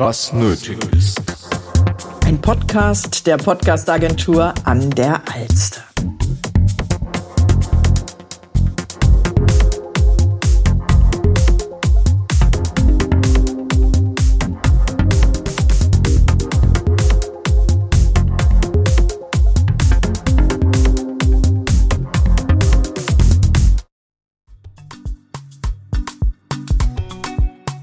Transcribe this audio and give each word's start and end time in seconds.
was 0.00 0.32
nötig 0.32 0.78
ist. 0.96 1.20
Ein 2.24 2.40
Podcast 2.40 3.26
der 3.26 3.36
Podcastagentur 3.36 4.54
an 4.64 4.88
der 4.88 5.20
Alster. 5.30 5.84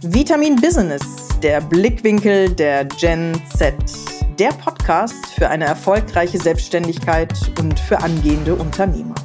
Vitamin 0.01 0.55
Business, 0.55 1.26
der 1.43 1.61
Blickwinkel 1.61 2.49
der 2.49 2.85
Gen 2.85 3.39
Z. 3.55 3.75
Der 4.39 4.49
Podcast 4.49 5.13
für 5.35 5.47
eine 5.49 5.65
erfolgreiche 5.65 6.39
Selbstständigkeit 6.39 7.33
und 7.59 7.79
für 7.79 7.99
angehende 7.99 8.55
Unternehmer. 8.55 9.15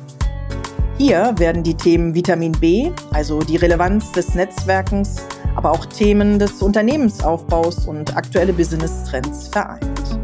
Hier 0.98 1.34
werden 1.38 1.62
die 1.62 1.74
Themen 1.74 2.14
Vitamin 2.14 2.52
B, 2.52 2.90
also 3.12 3.40
die 3.40 3.56
Relevanz 3.56 4.12
des 4.12 4.34
Netzwerkens, 4.34 5.16
aber 5.56 5.70
auch 5.70 5.86
Themen 5.86 6.38
des 6.38 6.60
Unternehmensaufbaus 6.60 7.86
und 7.86 8.14
aktuelle 8.14 8.52
Business-Trends 8.52 9.48
vereint. 9.48 10.20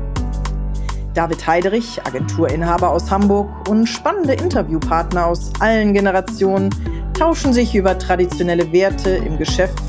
David 1.15 1.47
Heiderich, 1.47 2.01
Agenturinhaber 2.05 2.91
aus 2.91 3.11
Hamburg 3.11 3.49
und 3.69 3.87
spannende 3.87 4.35
Interviewpartner 4.35 5.27
aus 5.27 5.53
allen 5.59 5.95
Generationen 5.95 6.71
tauschen 7.15 7.53
sich 7.53 7.75
über 7.75 7.99
traditionelle 7.99 8.71
Werte 8.73 9.11
im 9.11 9.39
Geschäft 9.39 9.88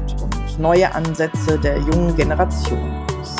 neue 0.59 0.93
Ansätze 0.93 1.57
der 1.57 1.77
jungen 1.77 2.15
Generation 2.15 3.05
aus. 3.19 3.35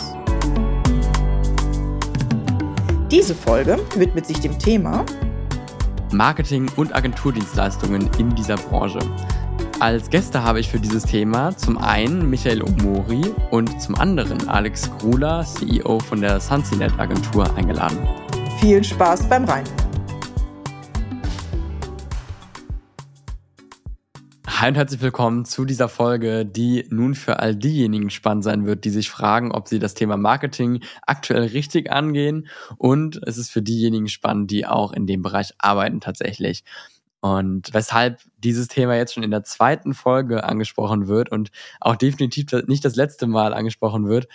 Diese 3.11 3.35
Folge 3.35 3.77
widmet 3.95 4.25
sich 4.25 4.39
dem 4.39 4.57
Thema 4.57 5.05
Marketing 6.11 6.67
und 6.75 6.95
Agenturdienstleistungen 6.95 8.09
in 8.17 8.33
dieser 8.33 8.55
Branche. 8.55 8.99
Als 9.79 10.09
Gäste 10.09 10.43
habe 10.43 10.59
ich 10.59 10.69
für 10.69 10.79
dieses 10.79 11.03
Thema 11.03 11.55
zum 11.55 11.77
einen 11.77 12.29
Michael 12.29 12.63
Omori 12.63 13.33
und 13.51 13.81
zum 13.81 13.95
anderen 13.95 14.49
Alex 14.49 14.89
Gruler, 14.97 15.45
CEO 15.45 15.99
von 15.99 16.21
der 16.21 16.39
Sunsinet 16.39 16.97
Agentur, 16.99 17.45
eingeladen. 17.55 17.99
Viel 18.59 18.83
Spaß 18.83 19.29
beim 19.29 19.45
Reinhören. 19.45 19.88
Hi 24.59 24.67
und 24.67 24.75
herzlich 24.75 24.99
willkommen 24.99 25.45
zu 25.45 25.63
dieser 25.63 25.88
Folge, 25.88 26.45
die 26.45 26.85
nun 26.89 27.15
für 27.15 27.39
all 27.39 27.55
diejenigen 27.55 28.09
spannend 28.09 28.43
sein 28.43 28.65
wird, 28.65 28.83
die 28.83 28.89
sich 28.89 29.09
fragen, 29.09 29.53
ob 29.53 29.69
sie 29.69 29.79
das 29.79 29.93
Thema 29.93 30.17
Marketing 30.17 30.81
aktuell 31.07 31.43
richtig 31.43 31.89
angehen. 31.89 32.49
Und 32.77 33.21
es 33.25 33.37
ist 33.37 33.52
für 33.52 33.61
diejenigen 33.61 34.09
spannend, 34.09 34.52
die 34.52 34.65
auch 34.65 34.91
in 34.91 35.07
dem 35.07 35.21
Bereich 35.21 35.53
arbeiten 35.59 36.02
tatsächlich. 36.02 36.65
Und 37.21 37.73
weshalb 37.73 38.19
dieses 38.37 38.67
Thema 38.67 38.97
jetzt 38.97 39.13
schon 39.13 39.23
in 39.23 39.31
der 39.31 39.45
zweiten 39.45 39.93
Folge 39.93 40.43
angesprochen 40.43 41.07
wird 41.07 41.31
und 41.31 41.52
auch 41.80 41.95
definitiv 41.95 42.47
nicht 42.67 42.83
das 42.83 42.97
letzte 42.97 43.27
Mal 43.27 43.53
angesprochen 43.53 44.09
wird, 44.09 44.27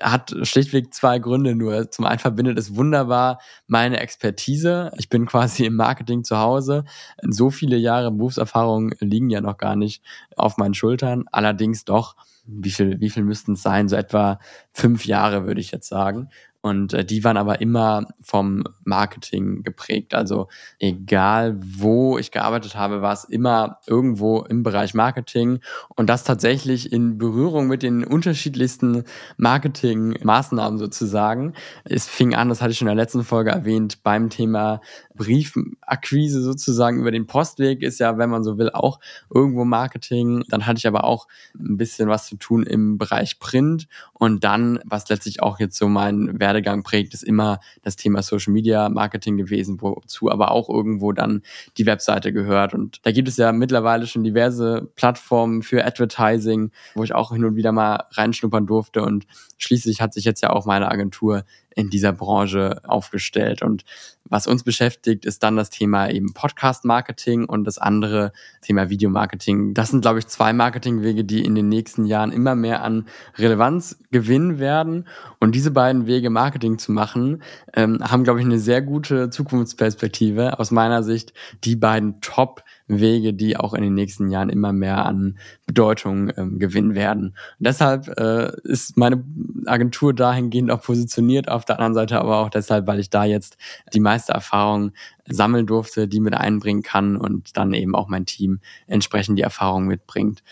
hat 0.00 0.34
schlichtweg 0.42 0.92
zwei 0.92 1.18
Gründe 1.18 1.54
nur. 1.54 1.90
Zum 1.90 2.04
einen 2.04 2.18
verbindet 2.18 2.58
es 2.58 2.76
wunderbar 2.76 3.40
meine 3.66 4.00
Expertise. 4.00 4.90
Ich 4.98 5.08
bin 5.08 5.26
quasi 5.26 5.64
im 5.64 5.76
Marketing 5.76 6.24
zu 6.24 6.38
Hause. 6.38 6.84
So 7.22 7.50
viele 7.50 7.76
Jahre 7.76 8.10
Berufserfahrung 8.10 8.92
liegen 9.00 9.30
ja 9.30 9.40
noch 9.40 9.56
gar 9.56 9.76
nicht 9.76 10.02
auf 10.36 10.56
meinen 10.56 10.74
Schultern. 10.74 11.24
Allerdings 11.32 11.84
doch, 11.84 12.16
wie 12.46 12.70
viel, 12.70 13.00
wie 13.00 13.10
viel 13.10 13.24
müssten 13.24 13.52
es 13.52 13.62
sein? 13.62 13.88
So 13.88 13.96
etwa 13.96 14.38
fünf 14.72 15.06
Jahre, 15.06 15.46
würde 15.46 15.60
ich 15.60 15.70
jetzt 15.70 15.88
sagen. 15.88 16.28
Und 16.60 16.92
äh, 16.94 17.04
die 17.04 17.24
waren 17.24 17.36
aber 17.36 17.60
immer 17.60 18.06
vom 18.20 18.64
Marketing 18.84 19.62
geprägt. 19.62 20.14
Also 20.14 20.48
egal 20.78 21.58
wo 21.60 22.18
ich 22.18 22.30
gearbeitet 22.30 22.74
habe, 22.76 23.02
war 23.02 23.12
es 23.12 23.24
immer 23.24 23.78
irgendwo 23.86 24.42
im 24.42 24.62
Bereich 24.62 24.94
Marketing 24.94 25.60
und 25.94 26.08
das 26.08 26.24
tatsächlich 26.24 26.92
in 26.92 27.18
Berührung 27.18 27.66
mit 27.66 27.82
den 27.82 28.04
unterschiedlichsten 28.04 29.04
Marketingmaßnahmen 29.36 30.78
sozusagen. 30.78 31.54
Es 31.84 32.06
fing 32.06 32.34
an, 32.34 32.48
das 32.48 32.62
hatte 32.62 32.72
ich 32.72 32.78
schon 32.78 32.88
in 32.88 32.96
der 32.96 33.04
letzten 33.04 33.24
Folge 33.24 33.50
erwähnt, 33.50 34.02
beim 34.02 34.30
Thema 34.30 34.80
Briefakquise 35.16 36.42
sozusagen 36.42 37.00
über 37.00 37.10
den 37.10 37.26
Postweg 37.26 37.82
ist 37.82 37.98
ja, 37.98 38.18
wenn 38.18 38.30
man 38.30 38.44
so 38.44 38.58
will, 38.58 38.70
auch 38.70 39.00
irgendwo 39.32 39.64
Marketing. 39.64 40.44
Dann 40.48 40.66
hatte 40.66 40.78
ich 40.78 40.86
aber 40.86 41.04
auch 41.04 41.26
ein 41.58 41.76
bisschen 41.76 42.08
was 42.08 42.26
zu 42.26 42.36
tun 42.36 42.62
im 42.62 42.98
Bereich 42.98 43.38
Print 43.38 43.88
und 44.12 44.44
dann, 44.44 44.80
was 44.84 45.08
letztlich 45.08 45.42
auch 45.42 45.58
jetzt 45.60 45.76
so 45.76 45.88
mein 45.88 46.40
Werdegang 46.40 46.82
prägt, 46.82 47.14
ist 47.14 47.22
immer 47.22 47.60
das 47.82 47.96
Thema 47.96 48.22
Social 48.22 48.52
Media 48.52 48.88
Marketing 48.88 49.36
gewesen, 49.36 49.80
wozu 49.80 50.30
aber 50.30 50.50
auch 50.50 50.68
irgendwo 50.68 51.12
dann 51.12 51.42
die 51.76 51.86
Webseite 51.86 52.32
gehört. 52.32 52.74
Und 52.74 53.04
da 53.04 53.12
gibt 53.12 53.28
es 53.28 53.36
ja 53.36 53.52
mittlerweile 53.52 54.06
schon 54.06 54.24
diverse 54.24 54.88
Plattformen 54.96 55.62
für 55.62 55.84
Advertising, 55.84 56.70
wo 56.94 57.04
ich 57.04 57.14
auch 57.14 57.32
hin 57.32 57.44
und 57.44 57.56
wieder 57.56 57.72
mal 57.72 58.04
reinschnuppern 58.12 58.66
durfte. 58.66 59.02
Und 59.02 59.26
schließlich 59.58 60.00
hat 60.00 60.14
sich 60.14 60.24
jetzt 60.24 60.42
ja 60.42 60.50
auch 60.50 60.66
meine 60.66 60.90
Agentur 60.90 61.44
in 61.76 61.90
dieser 61.90 62.12
Branche 62.12 62.80
aufgestellt. 62.84 63.62
Und 63.62 63.84
was 64.24 64.48
uns 64.48 64.64
beschäftigt, 64.64 65.24
ist 65.24 65.42
dann 65.42 65.56
das 65.56 65.70
Thema 65.70 66.10
eben 66.10 66.32
Podcast-Marketing 66.32 67.44
und 67.44 67.64
das 67.64 67.78
andere 67.78 68.32
Thema 68.62 68.90
Videomarketing. 68.90 69.74
Das 69.74 69.90
sind, 69.90 70.00
glaube 70.00 70.18
ich, 70.18 70.26
zwei 70.26 70.52
Marketingwege, 70.52 71.24
die 71.24 71.44
in 71.44 71.54
den 71.54 71.68
nächsten 71.68 72.06
Jahren 72.06 72.32
immer 72.32 72.54
mehr 72.56 72.82
an 72.82 73.06
Relevanz 73.36 73.98
gewinnen 74.10 74.58
werden. 74.58 75.06
Und 75.38 75.54
diese 75.54 75.70
beiden 75.70 76.06
Wege, 76.06 76.30
Marketing 76.30 76.78
zu 76.78 76.90
machen, 76.90 77.42
ähm, 77.74 77.98
haben, 78.02 78.24
glaube 78.24 78.40
ich, 78.40 78.46
eine 78.46 78.58
sehr 78.58 78.82
gute 78.82 79.30
Zukunftsperspektive. 79.30 80.58
Aus 80.58 80.70
meiner 80.70 81.02
Sicht 81.02 81.34
die 81.62 81.76
beiden 81.76 82.20
Top- 82.20 82.64
Wege, 82.88 83.34
die 83.34 83.56
auch 83.56 83.74
in 83.74 83.82
den 83.82 83.94
nächsten 83.94 84.30
Jahren 84.30 84.48
immer 84.48 84.72
mehr 84.72 85.04
an 85.04 85.38
Bedeutung 85.66 86.30
ähm, 86.36 86.58
gewinnen 86.58 86.94
werden. 86.94 87.28
Und 87.58 87.66
deshalb 87.66 88.08
äh, 88.18 88.52
ist 88.62 88.96
meine 88.96 89.24
Agentur 89.66 90.14
dahingehend 90.14 90.70
auch 90.70 90.82
positioniert, 90.82 91.48
auf 91.48 91.64
der 91.64 91.76
anderen 91.76 91.94
Seite 91.94 92.20
aber 92.20 92.38
auch 92.38 92.50
deshalb, 92.50 92.86
weil 92.86 93.00
ich 93.00 93.10
da 93.10 93.24
jetzt 93.24 93.56
die 93.92 94.00
meiste 94.00 94.32
Erfahrung 94.32 94.92
sammeln 95.28 95.66
durfte, 95.66 96.06
die 96.06 96.20
mit 96.20 96.34
einbringen 96.34 96.82
kann 96.82 97.16
und 97.16 97.56
dann 97.56 97.72
eben 97.72 97.94
auch 97.96 98.08
mein 98.08 98.26
Team 98.26 98.60
entsprechend 98.86 99.38
die 99.38 99.42
Erfahrung 99.42 99.86
mitbringt. 99.86 100.42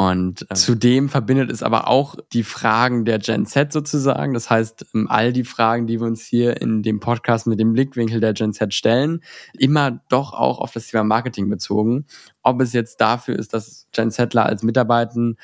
Und 0.00 0.50
äh, 0.50 0.54
zudem 0.54 1.10
verbindet 1.10 1.50
es 1.50 1.62
aber 1.62 1.86
auch 1.86 2.16
die 2.32 2.42
Fragen 2.42 3.04
der 3.04 3.18
Gen 3.18 3.44
Z 3.44 3.70
sozusagen. 3.70 4.32
Das 4.32 4.48
heißt, 4.48 4.86
ähm, 4.94 5.08
all 5.10 5.30
die 5.30 5.44
Fragen, 5.44 5.86
die 5.86 6.00
wir 6.00 6.06
uns 6.06 6.24
hier 6.24 6.58
in 6.62 6.82
dem 6.82 7.00
Podcast 7.00 7.46
mit 7.46 7.60
dem 7.60 7.74
Blickwinkel 7.74 8.18
der 8.18 8.32
Gen 8.32 8.54
Z 8.54 8.72
stellen, 8.72 9.22
immer 9.58 10.00
doch 10.08 10.32
auch 10.32 10.58
auf 10.58 10.72
das 10.72 10.86
Thema 10.86 11.04
Marketing 11.04 11.50
bezogen. 11.50 12.06
Ob 12.42 12.62
es 12.62 12.72
jetzt 12.72 13.02
dafür 13.02 13.38
ist, 13.38 13.52
dass 13.52 13.88
Gen 13.92 14.10
Zler 14.10 14.46
als 14.46 14.62
Mitarbeitende 14.62 15.36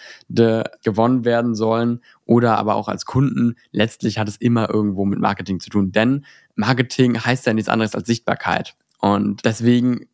gewonnen 0.83 1.27
werden 1.27 1.55
sollen 1.55 2.01
oder 2.25 2.57
aber 2.57 2.77
auch 2.77 2.89
als 2.89 3.05
Kunden, 3.05 3.57
letztlich 3.73 4.19
hat 4.19 4.27
es 4.27 4.39
immer 4.39 4.71
irgendwo 4.71 5.05
mit 5.05 5.19
Marketing 5.19 5.61
zu 5.61 5.69
tun. 5.69 5.93
Denn 5.93 6.25
Marketing 6.55 7.23
heißt 7.23 7.45
ja 7.45 7.53
nichts 7.53 7.69
anderes 7.69 7.95
als 7.95 8.07
Sichtbarkeit. 8.07 8.75
Und 9.01 9.45
deswegen 9.45 10.07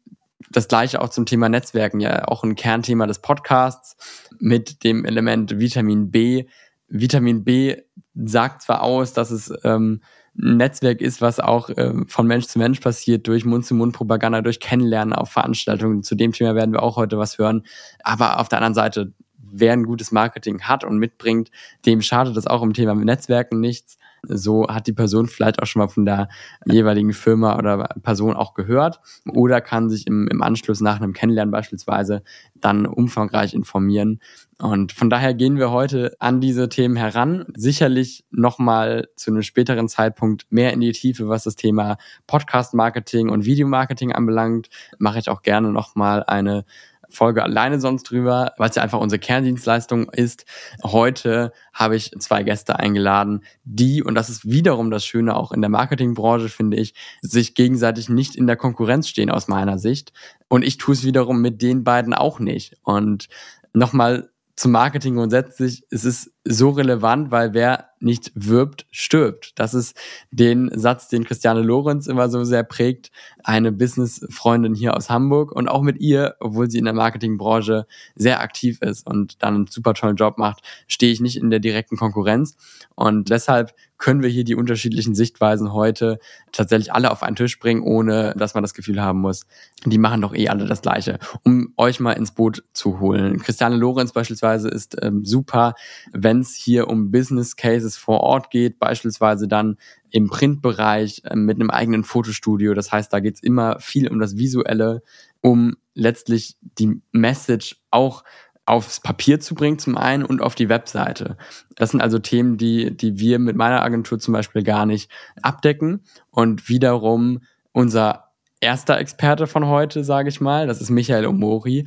das 0.50 0.68
gleiche 0.68 1.00
auch 1.00 1.08
zum 1.08 1.26
Thema 1.26 1.48
Netzwerken, 1.48 2.00
ja 2.00 2.26
auch 2.28 2.44
ein 2.44 2.54
Kernthema 2.54 3.06
des 3.06 3.20
Podcasts 3.20 3.96
mit 4.38 4.84
dem 4.84 5.04
Element 5.04 5.58
Vitamin 5.58 6.10
B. 6.10 6.46
Vitamin 6.88 7.44
B 7.44 7.76
sagt 8.14 8.62
zwar 8.62 8.82
aus, 8.82 9.12
dass 9.12 9.30
es 9.30 9.52
ähm, 9.64 10.02
ein 10.36 10.56
Netzwerk 10.56 11.00
ist, 11.00 11.20
was 11.20 11.40
auch 11.40 11.70
ähm, 11.76 12.06
von 12.08 12.26
Mensch 12.26 12.46
zu 12.46 12.58
Mensch 12.58 12.80
passiert, 12.80 13.26
durch 13.28 13.44
Mund-zu-Mund-Propaganda, 13.44 14.40
durch 14.40 14.60
Kennenlernen 14.60 15.12
auf 15.12 15.30
Veranstaltungen. 15.30 16.02
Zu 16.02 16.14
dem 16.14 16.32
Thema 16.32 16.54
werden 16.54 16.72
wir 16.72 16.82
auch 16.82 16.96
heute 16.96 17.18
was 17.18 17.38
hören. 17.38 17.64
Aber 18.02 18.40
auf 18.40 18.48
der 18.48 18.58
anderen 18.58 18.74
Seite, 18.74 19.12
wer 19.38 19.72
ein 19.72 19.84
gutes 19.84 20.12
Marketing 20.12 20.62
hat 20.62 20.84
und 20.84 20.98
mitbringt, 20.98 21.50
dem 21.84 22.00
schadet 22.00 22.36
das 22.36 22.46
auch 22.46 22.62
im 22.62 22.72
Thema 22.72 22.94
Netzwerken 22.94 23.60
nichts. 23.60 23.98
So 24.22 24.68
hat 24.68 24.86
die 24.86 24.92
Person 24.92 25.26
vielleicht 25.26 25.60
auch 25.60 25.66
schon 25.66 25.80
mal 25.80 25.88
von 25.88 26.04
der 26.04 26.28
jeweiligen 26.64 27.12
Firma 27.12 27.58
oder 27.58 27.88
Person 28.02 28.34
auch 28.34 28.54
gehört 28.54 29.00
oder 29.28 29.60
kann 29.60 29.90
sich 29.90 30.06
im, 30.06 30.28
im 30.28 30.42
Anschluss 30.42 30.80
nach 30.80 31.00
einem 31.00 31.12
Kennenlernen 31.12 31.50
beispielsweise 31.50 32.22
dann 32.54 32.86
umfangreich 32.86 33.54
informieren. 33.54 34.20
Und 34.58 34.92
von 34.92 35.10
daher 35.10 35.34
gehen 35.34 35.58
wir 35.58 35.72
heute 35.72 36.14
an 36.20 36.40
diese 36.40 36.68
Themen 36.68 36.94
heran. 36.94 37.46
Sicherlich 37.56 38.24
nochmal 38.30 39.08
zu 39.16 39.32
einem 39.32 39.42
späteren 39.42 39.88
Zeitpunkt 39.88 40.46
mehr 40.50 40.72
in 40.72 40.80
die 40.80 40.92
Tiefe, 40.92 41.28
was 41.28 41.42
das 41.42 41.56
Thema 41.56 41.96
Podcast-Marketing 42.28 43.28
und 43.28 43.44
Videomarketing 43.44 44.12
anbelangt. 44.12 44.68
Mache 44.98 45.18
ich 45.18 45.28
auch 45.28 45.42
gerne 45.42 45.72
nochmal 45.72 46.22
eine 46.22 46.64
Folge 47.12 47.42
alleine 47.42 47.80
sonst 47.80 48.04
drüber, 48.04 48.52
weil 48.58 48.70
es 48.70 48.76
ja 48.76 48.82
einfach 48.82 49.00
unsere 49.00 49.18
Kerndienstleistung 49.18 50.10
ist. 50.10 50.44
Heute 50.82 51.52
habe 51.72 51.96
ich 51.96 52.10
zwei 52.18 52.42
Gäste 52.42 52.78
eingeladen, 52.78 53.44
die, 53.64 54.02
und 54.02 54.14
das 54.14 54.28
ist 54.28 54.48
wiederum 54.48 54.90
das 54.90 55.04
Schöne 55.04 55.36
auch 55.36 55.52
in 55.52 55.60
der 55.60 55.70
Marketingbranche, 55.70 56.48
finde 56.48 56.76
ich, 56.76 56.94
sich 57.20 57.54
gegenseitig 57.54 58.08
nicht 58.08 58.36
in 58.36 58.46
der 58.46 58.56
Konkurrenz 58.56 59.08
stehen 59.08 59.30
aus 59.30 59.48
meiner 59.48 59.78
Sicht. 59.78 60.12
Und 60.48 60.62
ich 60.64 60.78
tue 60.78 60.94
es 60.94 61.04
wiederum 61.04 61.40
mit 61.40 61.62
den 61.62 61.84
beiden 61.84 62.14
auch 62.14 62.38
nicht. 62.38 62.76
Und 62.82 63.28
nochmal 63.72 64.30
zum 64.56 64.72
Marketing 64.72 65.16
grundsätzlich, 65.16 65.84
es 65.90 66.04
ist 66.04 66.32
so 66.44 66.70
relevant, 66.70 67.30
weil 67.30 67.54
wer 67.54 67.91
nicht 68.02 68.32
wirbt, 68.34 68.86
stirbt. 68.90 69.52
Das 69.58 69.74
ist 69.74 69.96
den 70.30 70.70
Satz, 70.74 71.08
den 71.08 71.24
Christiane 71.24 71.62
Lorenz 71.62 72.06
immer 72.06 72.28
so 72.28 72.44
sehr 72.44 72.64
prägt. 72.64 73.10
Eine 73.44 73.72
Business-Freundin 73.72 74.74
hier 74.74 74.96
aus 74.96 75.10
Hamburg 75.10 75.52
und 75.52 75.68
auch 75.68 75.82
mit 75.82 76.00
ihr, 76.00 76.36
obwohl 76.40 76.70
sie 76.70 76.78
in 76.78 76.84
der 76.84 76.94
Marketingbranche 76.94 77.86
sehr 78.14 78.40
aktiv 78.40 78.80
ist 78.82 79.06
und 79.06 79.42
dann 79.42 79.54
einen 79.54 79.66
super 79.66 79.94
tollen 79.94 80.16
Job 80.16 80.38
macht, 80.38 80.62
stehe 80.86 81.12
ich 81.12 81.20
nicht 81.20 81.36
in 81.36 81.50
der 81.50 81.60
direkten 81.60 81.96
Konkurrenz. 81.96 82.56
Und 82.94 83.30
deshalb 83.30 83.74
können 84.02 84.22
wir 84.22 84.30
hier 84.30 84.42
die 84.42 84.56
unterschiedlichen 84.56 85.14
Sichtweisen 85.14 85.72
heute 85.72 86.18
tatsächlich 86.50 86.92
alle 86.92 87.12
auf 87.12 87.22
einen 87.22 87.36
Tisch 87.36 87.60
bringen, 87.60 87.82
ohne 87.82 88.34
dass 88.36 88.54
man 88.54 88.64
das 88.64 88.74
Gefühl 88.74 89.00
haben 89.00 89.20
muss, 89.20 89.46
die 89.84 89.98
machen 89.98 90.20
doch 90.20 90.34
eh 90.34 90.48
alle 90.48 90.66
das 90.66 90.82
Gleiche. 90.82 91.20
Um 91.44 91.72
euch 91.76 92.00
mal 92.00 92.14
ins 92.14 92.32
Boot 92.32 92.64
zu 92.72 92.98
holen. 92.98 93.38
Christiane 93.38 93.76
Lorenz 93.76 94.10
beispielsweise 94.12 94.68
ist 94.68 94.96
ähm, 95.00 95.24
super, 95.24 95.74
wenn 96.12 96.40
es 96.40 96.52
hier 96.52 96.88
um 96.88 97.12
Business 97.12 97.54
Cases 97.54 97.91
vor 97.96 98.20
Ort 98.20 98.50
geht, 98.50 98.78
beispielsweise 98.78 99.48
dann 99.48 99.76
im 100.10 100.28
Printbereich 100.28 101.22
äh, 101.24 101.36
mit 101.36 101.56
einem 101.56 101.70
eigenen 101.70 102.04
Fotostudio. 102.04 102.74
Das 102.74 102.92
heißt, 102.92 103.12
da 103.12 103.20
geht's 103.20 103.42
immer 103.42 103.78
viel 103.80 104.08
um 104.08 104.18
das 104.18 104.36
Visuelle, 104.36 105.02
um 105.40 105.76
letztlich 105.94 106.56
die 106.78 107.00
Message 107.12 107.76
auch 107.90 108.24
aufs 108.64 109.00
Papier 109.00 109.40
zu 109.40 109.54
bringen 109.54 109.78
zum 109.78 109.96
einen 109.96 110.24
und 110.24 110.40
auf 110.40 110.54
die 110.54 110.68
Webseite. 110.68 111.36
Das 111.74 111.90
sind 111.90 112.00
also 112.00 112.18
Themen, 112.18 112.58
die, 112.58 112.96
die 112.96 113.18
wir 113.18 113.38
mit 113.38 113.56
meiner 113.56 113.82
Agentur 113.82 114.18
zum 114.18 114.32
Beispiel 114.32 114.62
gar 114.62 114.86
nicht 114.86 115.10
abdecken 115.42 116.04
und 116.30 116.68
wiederum 116.68 117.40
unser 117.72 118.31
erster 118.62 118.98
Experte 118.98 119.46
von 119.46 119.66
heute, 119.66 120.04
sage 120.04 120.28
ich 120.28 120.40
mal, 120.40 120.66
das 120.66 120.80
ist 120.80 120.90
Michael 120.90 121.26
Omori, 121.26 121.86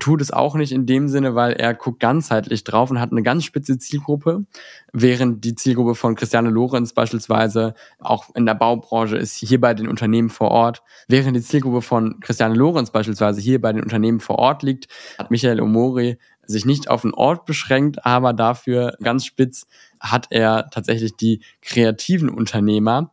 tut 0.00 0.20
es 0.20 0.32
auch 0.32 0.56
nicht 0.56 0.72
in 0.72 0.84
dem 0.84 1.08
Sinne, 1.08 1.34
weil 1.34 1.52
er 1.52 1.72
guckt 1.72 2.00
ganzheitlich 2.00 2.64
drauf 2.64 2.90
und 2.90 3.00
hat 3.00 3.12
eine 3.12 3.22
ganz 3.22 3.44
spitze 3.44 3.78
Zielgruppe, 3.78 4.44
während 4.92 5.44
die 5.44 5.54
Zielgruppe 5.54 5.94
von 5.94 6.16
Christiane 6.16 6.50
Lorenz 6.50 6.92
beispielsweise 6.92 7.74
auch 8.00 8.34
in 8.34 8.44
der 8.44 8.54
Baubranche 8.54 9.16
ist, 9.16 9.36
hier 9.36 9.60
bei 9.60 9.72
den 9.72 9.88
Unternehmen 9.88 10.28
vor 10.28 10.50
Ort. 10.50 10.82
Während 11.08 11.36
die 11.36 11.42
Zielgruppe 11.42 11.80
von 11.80 12.18
Christiane 12.20 12.54
Lorenz 12.54 12.90
beispielsweise 12.90 13.40
hier 13.40 13.60
bei 13.60 13.72
den 13.72 13.82
Unternehmen 13.82 14.20
vor 14.20 14.38
Ort 14.38 14.62
liegt, 14.64 14.88
hat 15.18 15.30
Michael 15.30 15.60
Omori 15.60 16.18
sich 16.48 16.64
nicht 16.64 16.90
auf 16.90 17.04
einen 17.04 17.14
Ort 17.14 17.44
beschränkt, 17.44 18.04
aber 18.04 18.32
dafür 18.32 18.96
ganz 19.02 19.24
spitz 19.24 19.66
hat 20.00 20.26
er 20.30 20.68
tatsächlich 20.70 21.16
die 21.16 21.42
kreativen 21.60 22.28
Unternehmer 22.28 23.12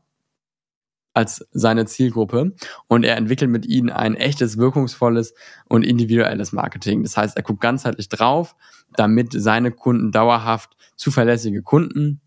als 1.13 1.47
seine 1.51 1.85
Zielgruppe 1.85 2.55
und 2.87 3.03
er 3.03 3.17
entwickelt 3.17 3.51
mit 3.51 3.65
ihnen 3.65 3.89
ein 3.89 4.15
echtes, 4.15 4.57
wirkungsvolles 4.57 5.33
und 5.69 5.83
individuelles 5.83 6.51
Marketing. 6.51 7.03
Das 7.03 7.17
heißt, 7.17 7.37
er 7.37 7.43
guckt 7.43 7.61
ganzheitlich 7.61 8.09
drauf, 8.09 8.55
damit 8.95 9.33
seine 9.33 9.71
Kunden 9.71 10.11
dauerhaft 10.11 10.75
zuverlässige 10.95 11.61
Kunden 11.61 12.21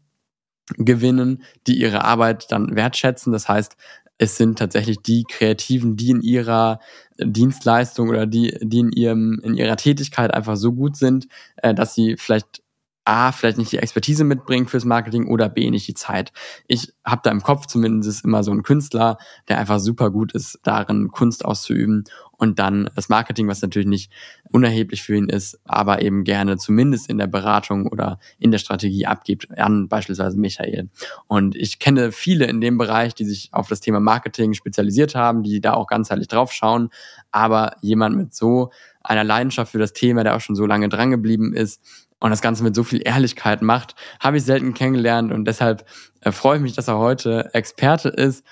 gewinnen, 0.76 1.42
die 1.66 1.80
ihre 1.80 2.04
Arbeit 2.04 2.50
dann 2.50 2.74
wertschätzen. 2.74 3.32
Das 3.32 3.48
heißt, 3.48 3.76
es 4.18 4.36
sind 4.36 4.58
tatsächlich 4.58 4.98
die 4.98 5.24
Kreativen, 5.28 5.96
die 5.96 6.10
in 6.10 6.22
ihrer 6.22 6.80
Dienstleistung 7.18 8.08
oder 8.08 8.26
die, 8.26 8.56
die 8.62 8.80
in 8.80 8.92
ihrem, 8.92 9.40
in 9.42 9.54
ihrer 9.54 9.76
Tätigkeit 9.76 10.32
einfach 10.32 10.56
so 10.56 10.72
gut 10.72 10.96
sind, 10.96 11.28
äh, 11.56 11.74
dass 11.74 11.94
sie 11.94 12.16
vielleicht 12.16 12.62
A, 13.06 13.32
vielleicht 13.32 13.58
nicht 13.58 13.72
die 13.72 13.78
Expertise 13.78 14.24
mitbringt 14.24 14.70
fürs 14.70 14.84
Marketing 14.84 15.28
oder 15.28 15.48
B, 15.48 15.70
nicht 15.70 15.86
die 15.88 15.94
Zeit. 15.94 16.32
Ich 16.66 16.92
habe 17.04 17.20
da 17.24 17.30
im 17.30 17.42
Kopf 17.42 17.66
zumindest 17.66 18.24
immer 18.24 18.42
so 18.42 18.50
einen 18.50 18.62
Künstler, 18.62 19.18
der 19.48 19.58
einfach 19.58 19.78
super 19.78 20.10
gut 20.10 20.32
ist, 20.32 20.58
darin 20.64 21.08
Kunst 21.08 21.44
auszuüben 21.44 22.04
und 22.32 22.58
dann 22.58 22.90
das 22.94 23.08
Marketing, 23.08 23.48
was 23.48 23.62
natürlich 23.62 23.88
nicht 23.88 24.12
unerheblich 24.50 25.02
für 25.02 25.16
ihn 25.16 25.28
ist, 25.28 25.58
aber 25.64 26.02
eben 26.02 26.24
gerne 26.24 26.58
zumindest 26.58 27.08
in 27.08 27.18
der 27.18 27.26
Beratung 27.26 27.86
oder 27.86 28.18
in 28.38 28.50
der 28.50 28.58
Strategie 28.58 29.06
abgibt 29.06 29.56
an 29.58 29.88
beispielsweise 29.88 30.38
Michael. 30.38 30.90
Und 31.26 31.56
ich 31.56 31.78
kenne 31.78 32.12
viele 32.12 32.46
in 32.46 32.60
dem 32.60 32.78
Bereich, 32.78 33.14
die 33.14 33.24
sich 33.24 33.50
auf 33.52 33.68
das 33.68 33.80
Thema 33.80 34.00
Marketing 34.00 34.54
spezialisiert 34.54 35.14
haben, 35.14 35.42
die 35.42 35.60
da 35.60 35.74
auch 35.74 35.86
ganzheitlich 35.86 36.28
drauf 36.28 36.52
schauen, 36.52 36.90
aber 37.30 37.76
jemand 37.80 38.16
mit 38.16 38.34
so 38.34 38.70
einer 39.02 39.24
Leidenschaft 39.24 39.72
für 39.72 39.78
das 39.78 39.92
Thema, 39.92 40.24
der 40.24 40.36
auch 40.36 40.40
schon 40.40 40.56
so 40.56 40.66
lange 40.66 40.88
drangeblieben 40.88 41.54
ist, 41.54 41.80
und 42.20 42.30
das 42.30 42.40
Ganze 42.40 42.62
mit 42.62 42.74
so 42.74 42.82
viel 42.82 43.02
Ehrlichkeit 43.04 43.62
macht, 43.62 43.94
habe 44.20 44.38
ich 44.38 44.44
selten 44.44 44.74
kennengelernt 44.74 45.32
und 45.32 45.44
deshalb 45.44 45.86
äh, 46.20 46.32
freue 46.32 46.56
ich 46.56 46.62
mich, 46.62 46.74
dass 46.74 46.88
er 46.88 46.98
heute 46.98 47.54
Experte 47.54 48.08
ist. 48.08 48.44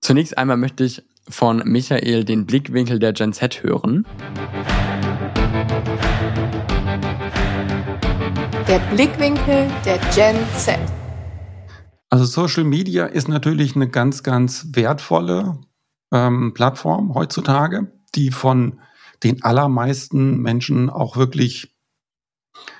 Zunächst 0.00 0.36
einmal 0.38 0.56
möchte 0.56 0.84
ich 0.84 1.02
von 1.28 1.62
Michael 1.64 2.24
den 2.24 2.46
Blickwinkel 2.46 2.98
der 2.98 3.12
Gen 3.12 3.32
Z 3.32 3.62
hören. 3.62 4.06
Der 8.68 8.78
Blickwinkel 8.94 9.68
der 9.84 9.98
Gen 10.14 10.36
Z. 10.56 10.78
Also 12.10 12.24
Social 12.24 12.64
Media 12.64 13.06
ist 13.06 13.28
natürlich 13.28 13.76
eine 13.76 13.88
ganz, 13.88 14.22
ganz 14.22 14.68
wertvolle 14.72 15.60
ähm, 16.12 16.52
Plattform 16.54 17.14
heutzutage, 17.14 17.92
die 18.14 18.30
von 18.30 18.80
den 19.22 19.42
allermeisten 19.42 20.38
Menschen 20.38 20.90
auch 20.90 21.16
wirklich 21.16 21.75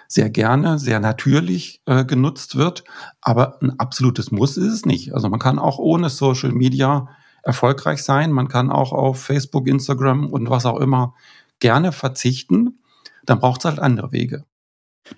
sehr 0.08 0.30
gerne, 0.30 0.78
sehr 0.78 1.00
natürlich 1.00 1.80
äh, 1.86 2.04
genutzt 2.04 2.56
wird. 2.56 2.84
Aber 3.20 3.60
ein 3.62 3.78
absolutes 3.78 4.30
Muss 4.30 4.56
ist 4.56 4.72
es 4.72 4.86
nicht. 4.86 5.14
Also 5.14 5.28
man 5.28 5.40
kann 5.40 5.58
auch 5.58 5.78
ohne 5.78 6.10
Social 6.10 6.52
Media 6.52 7.08
erfolgreich 7.42 8.02
sein. 8.02 8.32
Man 8.32 8.48
kann 8.48 8.70
auch 8.70 8.92
auf 8.92 9.22
Facebook, 9.22 9.68
Instagram 9.68 10.26
und 10.26 10.50
was 10.50 10.66
auch 10.66 10.80
immer 10.80 11.14
gerne 11.60 11.92
verzichten. 11.92 12.78
Dann 13.24 13.40
braucht 13.40 13.60
es 13.60 13.64
halt 13.66 13.78
andere 13.78 14.12
Wege. 14.12 14.44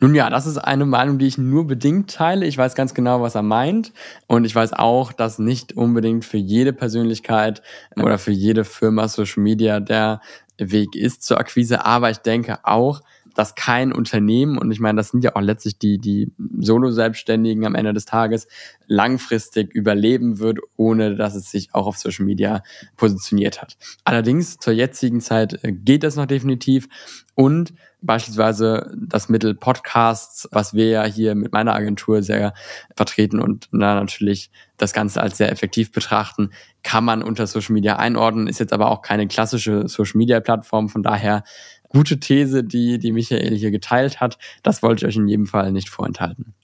Nun 0.00 0.14
ja, 0.14 0.29
das 0.29 0.46
ist 0.46 0.58
eine 0.58 0.85
Meinung, 0.85 1.19
die 1.19 1.26
ich 1.26 1.38
nur 1.38 1.67
bedingt 1.67 2.11
teile. 2.11 2.46
Ich 2.46 2.58
weiß 2.58 2.75
ganz 2.75 2.93
genau, 2.93 3.23
was 3.23 3.35
er 3.35 3.43
meint. 3.43 3.93
Und 4.26 4.44
ich 4.44 4.55
weiß 4.55 4.75
auch, 4.75 5.12
dass 5.12 5.38
nicht 5.38 5.76
unbedingt 5.76 6.25
für 6.25 6.37
jede 6.37 6.73
Persönlichkeit 6.73 7.62
oder 7.96 8.19
für 8.19 8.32
jede 8.32 8.64
Firma 8.64 9.08
Social 9.08 9.43
Media 9.43 9.81
der 9.81 10.20
Weg 10.58 10.94
ist 10.94 11.23
zur 11.23 11.38
Akquise. 11.38 11.87
Aber 11.87 12.11
ich 12.11 12.19
denke 12.19 12.58
auch, 12.64 13.00
dass 13.34 13.54
kein 13.54 13.92
Unternehmen, 13.92 14.58
und 14.58 14.70
ich 14.70 14.80
meine, 14.80 14.96
das 14.96 15.10
sind 15.10 15.25
ja 15.25 15.36
auch 15.36 15.40
letztlich 15.40 15.78
die, 15.78 15.98
die 15.98 16.32
Solo-Selbstständigen 16.58 17.64
am 17.64 17.75
Ende 17.75 17.92
des 17.92 18.04
Tages, 18.04 18.48
langfristig 18.86 19.72
überleben 19.75 20.38
wird, 20.38 20.58
ohne 20.76 21.16
dass 21.16 21.34
es 21.34 21.50
sich 21.50 21.75
auch 21.75 21.86
auf 21.86 21.98
Social 21.98 22.25
Media 22.25 22.62
positioniert 22.96 23.60
hat. 23.60 23.76
Allerdings 24.04 24.58
zur 24.58 24.72
jetzigen 24.72 25.20
Zeit 25.20 25.62
äh, 25.62 25.72
geht 25.72 26.02
das 26.02 26.16
noch 26.16 26.26
definitiv 26.26 26.88
und 27.35 27.73
beispielsweise 28.00 28.92
das 28.97 29.28
Mittel 29.28 29.54
Podcasts, 29.54 30.49
was 30.52 30.75
wir 30.75 30.88
ja 30.88 31.04
hier 31.04 31.35
mit 31.35 31.52
meiner 31.52 31.75
Agentur 31.75 32.23
sehr 32.23 32.54
vertreten 32.97 33.40
und 33.40 33.68
na, 33.73 33.94
natürlich 33.94 34.50
das 34.76 34.92
Ganze 34.92 35.20
als 35.20 35.37
sehr 35.37 35.50
effektiv 35.50 35.90
betrachten, 35.90 36.50
kann 36.82 37.04
man 37.04 37.23
unter 37.23 37.47
Social 37.47 37.75
Media 37.75 37.97
einordnen, 37.97 38.47
ist 38.47 38.61
jetzt 38.61 38.73
aber 38.73 38.90
auch 38.90 39.02
keine 39.02 39.26
klassische 39.26 39.88
Social 39.88 40.18
Media 40.18 40.40
Plattform, 40.40 40.88
von 40.88 41.02
daher 41.02 41.42
gute 41.88 42.21
These, 42.21 42.64
die, 42.64 42.99
die 42.99 43.12
Michael 43.12 43.57
hier 43.57 43.71
geteilt 43.71 44.21
hat. 44.21 44.38
Das 44.62 44.83
wollte 44.83 45.04
ich 45.04 45.09
euch 45.09 45.16
in 45.16 45.28
jedem 45.28 45.47
Fall 45.47 45.73
nicht 45.73 45.88
vorenthalten. 45.88 46.54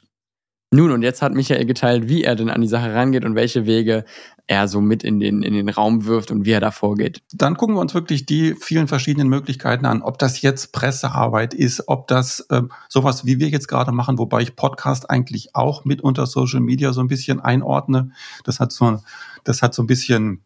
Nun, 0.75 0.91
und 0.91 1.03
jetzt 1.03 1.23
hat 1.23 1.35
Michael 1.35 1.67
geteilt, 1.67 2.09
wie 2.09 2.25
er 2.25 2.35
denn 2.35 2.51
an 2.51 2.61
die 2.61 2.67
Sache 2.67 2.93
rangeht 2.93 3.25
und 3.25 3.37
welche 3.37 3.65
Wege 3.65 4.05
er 4.49 4.67
so 4.67 4.81
mit 4.81 5.05
in 5.05 5.21
den, 5.21 5.45
in 5.45 5.55
den 5.55 5.69
Raum 5.69 6.05
wirft 6.05 6.33
und 6.33 6.45
wie 6.45 6.51
er 6.51 6.59
da 6.59 6.73
vorgeht. 6.73 7.23
Dann 7.33 7.57
gucken 7.57 7.77
wir 7.77 7.81
uns 7.81 7.95
wirklich 7.95 8.27
die 8.27 8.57
vielen 8.61 8.89
verschiedenen 8.89 9.29
Möglichkeiten 9.29 9.87
an, 9.87 10.03
ob 10.03 10.19
das 10.19 10.43
jetzt 10.43 10.73
Pressearbeit 10.73 11.55
ist, 11.55 11.87
ob 11.87 12.09
das 12.09 12.41
äh, 12.51 12.63
sowas, 12.89 13.25
wie 13.25 13.39
wir 13.39 13.51
jetzt 13.51 13.69
gerade 13.69 13.93
machen, 13.93 14.19
wobei 14.19 14.41
ich 14.41 14.57
Podcast 14.57 15.11
eigentlich 15.11 15.55
auch 15.55 15.85
mit 15.85 16.01
unter 16.01 16.27
Social 16.27 16.61
Media 16.61 16.93
so 16.93 17.03
ein 17.03 17.09
bisschen 17.09 17.39
einordne. 17.39 18.11
Das 18.43 18.59
hat 18.59 18.73
so, 18.73 18.99
das 19.45 19.63
hat 19.63 19.75
so 19.75 19.83
ein 19.85 19.87
bisschen 19.87 20.43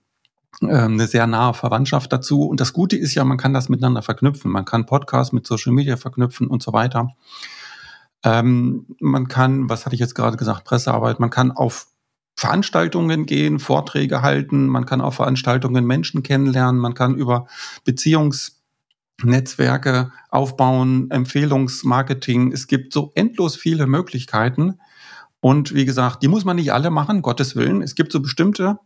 eine 0.61 1.07
sehr 1.07 1.27
nahe 1.27 1.55
Verwandtschaft 1.55 2.13
dazu. 2.13 2.43
Und 2.43 2.61
das 2.61 2.73
Gute 2.73 2.97
ist 2.97 3.15
ja, 3.15 3.25
man 3.25 3.39
kann 3.39 3.55
das 3.55 3.69
miteinander 3.69 4.03
verknüpfen. 4.03 4.51
Man 4.51 4.65
kann 4.65 4.87
Podcasts 4.87 5.33
mit 5.33 5.47
Social 5.47 5.73
Media 5.73 5.97
verknüpfen 5.97 6.49
und 6.49 6.63
so 6.63 6.73
weiter. 6.73 7.11
Ähm, 8.25 8.87
man 9.01 9.29
kann, 9.29 9.69
was 9.69 9.87
hatte 9.87 9.95
ich 9.95 10.01
jetzt 10.01 10.15
gerade 10.15 10.37
gesagt, 10.37 10.65
Pressearbeit, 10.65 11.21
man 11.21 11.31
kann 11.31 11.53
auf 11.53 11.87
Veranstaltungen 12.37 13.27
gehen, 13.27 13.59
Vorträge 13.59 14.23
halten, 14.23 14.69
man 14.69 14.87
kann 14.87 15.01
auf 15.01 15.17
Veranstaltungen 15.17 15.85
Menschen 15.87 16.23
kennenlernen, 16.23 16.81
man 16.81 16.95
kann 16.95 17.17
über 17.17 17.49
Beziehungsnetzwerke 17.85 20.13
aufbauen, 20.31 21.11
Empfehlungsmarketing. 21.11 22.53
Es 22.53 22.69
gibt 22.69 22.93
so 22.93 23.13
endlos 23.15 23.57
viele 23.57 23.87
Möglichkeiten. 23.87 24.79
Und 25.41 25.75
wie 25.75 25.85
gesagt, 25.85 26.23
die 26.23 26.29
muss 26.29 26.45
man 26.45 26.57
nicht 26.57 26.73
alle 26.73 26.91
machen, 26.91 27.23
Gottes 27.23 27.55
Willen. 27.55 27.83
Es 27.83 27.95
gibt 27.95 28.11
so 28.13 28.21
bestimmte 28.21 28.79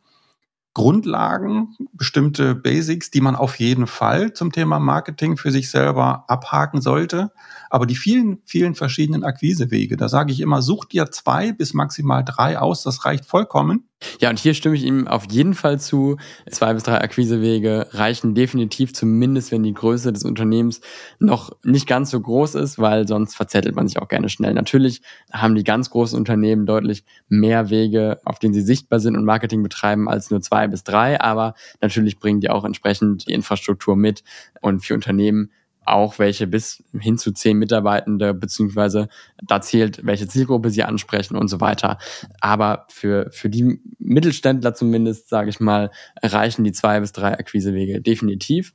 Grundlagen, 0.75 1.77
bestimmte 1.93 2.55
Basics, 2.55 3.11
die 3.11 3.21
man 3.21 3.37
auf 3.37 3.59
jeden 3.59 3.87
Fall 3.87 4.33
zum 4.33 4.53
Thema 4.53 4.79
Marketing 4.79 5.37
für 5.37 5.51
sich 5.51 5.71
selber 5.71 6.25
abhaken 6.29 6.81
sollte. 6.81 7.31
Aber 7.69 7.87
die 7.87 7.95
vielen, 7.95 8.39
vielen 8.47 8.75
verschiedenen 8.75 9.23
Akquisewege, 9.23 9.97
da 9.97 10.09
sage 10.09 10.33
ich 10.33 10.41
immer, 10.41 10.63
such 10.63 10.87
dir 10.87 11.11
zwei 11.11 11.53
bis 11.53 11.75
maximal 11.75 12.25
drei 12.25 12.59
aus, 12.59 12.83
das 12.83 13.05
reicht 13.05 13.27
vollkommen. 13.27 13.89
Ja, 14.21 14.31
und 14.31 14.39
hier 14.39 14.55
stimme 14.55 14.77
ich 14.77 14.85
ihm 14.85 15.07
auf 15.07 15.27
jeden 15.31 15.55
Fall 15.55 15.81
zu. 15.81 16.17
Zwei 16.51 16.75
bis 16.75 16.83
drei 16.83 17.01
Akquisewege 17.01 17.89
reichen 17.91 18.35
definitiv, 18.35 18.93
zumindest 18.93 19.53
wenn 19.53 19.63
die 19.63 19.75
Größe 19.75 20.13
des 20.13 20.25
Unternehmens 20.25 20.81
noch 21.19 21.57
nicht 21.65 21.87
ganz 21.87 22.11
so 22.11 22.21
groß 22.21 22.55
ist, 22.57 22.79
weil 22.79 23.07
sonst 23.07 23.35
verzettelt 23.35 23.77
man 23.77 23.89
sich 23.89 23.99
auch 23.99 24.09
gerne 24.09 24.29
schnell. 24.29 24.55
Natürlich 24.55 25.03
haben 25.33 25.55
die 25.55 25.65
ganz 25.65 25.91
großen 25.91 26.19
Unternehmen 26.19 26.67
deutlich 26.67 27.05
mehr 27.29 27.71
Wege, 27.71 28.21
auf 28.25 28.39
denen 28.39 28.55
sie 28.55 28.63
sichtbar 28.63 29.01
sind 29.01 29.17
und 29.17 29.25
Marketing 29.25 29.63
betreiben, 29.63 30.09
als 30.09 30.31
nur 30.31 30.41
zwei 30.41 30.69
bis 30.69 30.85
drei. 30.85 31.21
Aber 31.21 31.55
natürlich 31.81 32.19
bringen 32.19 32.41
die 32.41 32.51
auch 32.51 32.65
entsprechend 32.65 33.27
die 33.27 33.33
Infrastruktur 33.33 33.97
mit. 33.97 34.23
Und 34.61 34.85
für 34.85 34.95
Unternehmen 34.95 35.51
auch 35.85 36.19
welche 36.19 36.47
bis 36.47 36.83
hin 36.99 37.19
zu 37.19 37.33
zehn 37.33 37.59
Mitarbeitende, 37.59 38.35
beziehungsweise 38.35 39.09
da 39.43 39.61
zählt, 39.61 40.05
welche 40.05 40.29
Zielgruppe 40.29 40.71
sie 40.71 40.85
ansprechen 40.85 41.37
und 41.37 41.49
so 41.49 41.61
weiter. 41.61 41.99
Aber 42.41 42.87
für, 42.89 43.31
für 43.33 43.51
die 43.51 43.81
Mittelständler 43.99 44.75
zumindest, 44.75 45.29
sage 45.29 45.51
ich 45.51 45.61
mal, 45.61 45.91
reichen 46.23 46.65
die 46.65 46.73
zwei 46.73 47.01
bis 47.01 47.13
drei 47.13 47.39
Akquisewege 47.39 48.01
definitiv. 48.01 48.75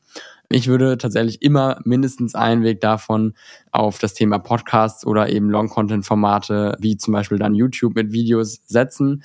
Ich 0.49 0.67
würde 0.67 0.97
tatsächlich 0.97 1.41
immer 1.41 1.81
mindestens 1.83 2.33
einen 2.33 2.63
Weg 2.63 2.79
davon 2.79 3.33
auf 3.71 3.99
das 3.99 4.13
Thema 4.13 4.39
Podcasts 4.39 5.05
oder 5.05 5.27
eben 5.29 5.49
Long-Content-Formate, 5.49 6.77
wie 6.79 6.95
zum 6.95 7.13
Beispiel 7.13 7.37
dann 7.37 7.53
YouTube 7.53 7.95
mit 7.95 8.13
Videos 8.13 8.61
setzen, 8.65 9.23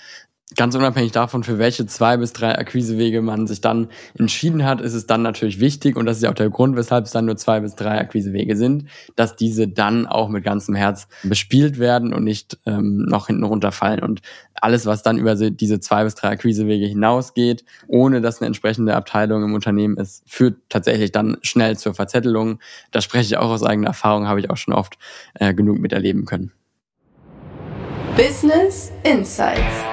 ganz 0.57 0.75
unabhängig 0.75 1.13
davon, 1.13 1.43
für 1.45 1.59
welche 1.59 1.87
zwei 1.87 2.17
bis 2.17 2.33
drei 2.33 2.59
Akquisewege 2.59 3.23
man 3.23 3.47
sich 3.47 3.61
dann 3.61 3.89
entschieden 4.19 4.65
hat, 4.65 4.81
ist 4.81 4.95
es 4.95 5.07
dann 5.07 5.23
natürlich 5.23 5.61
wichtig, 5.61 5.97
und 5.97 6.07
das 6.07 6.19
ist 6.19 6.23
ja 6.23 6.31
auch 6.31 6.35
der 6.35 6.51
Grund, 6.51 6.77
weshalb 6.77 7.07
es 7.07 7.13
dann 7.13 7.27
nur 7.27 7.37
zwei 7.37 7.61
bis 7.61 7.75
drei 7.75 7.99
Akquisewege 7.99 8.57
sind, 8.57 8.87
dass 9.17 9.37
diese 9.37 9.69
dann 9.69 10.07
auch 10.07 10.29
mit 10.29 10.45
ganzem 10.45 10.75
Herz 10.75 11.09
bespielt 11.23 11.79
werden 11.79 12.13
und 12.13 12.25
nicht 12.25 12.59
ähm, 12.67 13.05
noch 13.09 13.27
hinten 13.27 13.45
runterfallen. 13.45 14.01
Und 14.01 14.21
alles, 14.55 14.87
was 14.87 15.03
dann 15.03 15.19
über 15.19 15.35
diese 15.35 15.81
zwei 15.81 16.05
bis 16.05 16.15
drei 16.15 16.31
Akquisewege 16.31 16.87
hinausgeht, 16.87 17.65
ohne 17.89 18.21
dass 18.21 18.41
eine 18.41 18.47
entsprechende 18.47 18.95
Abteilung 18.95 19.43
im 19.43 19.55
Unternehmen 19.55 19.97
ist, 19.97 20.23
führt 20.27 20.57
tatsächlich 20.69 21.13
dann 21.13 21.39
schnell 21.43 21.77
zur 21.77 21.95
Verzettelung. 21.95 22.61
Da 22.91 23.01
spreche 23.01 23.27
ich 23.27 23.37
auch 23.37 23.51
aus 23.51 23.63
eigener 23.63 23.89
Erfahrung, 23.89 24.29
habe 24.29 24.41
ich 24.41 24.51
auch 24.51 24.57
schon 24.57 24.75
oft 24.75 24.99
äh, 25.35 25.55
genug 25.55 25.79
miterleben 25.79 26.25
können. 26.25 26.53
Business 28.17 28.93
Insights 29.05 29.92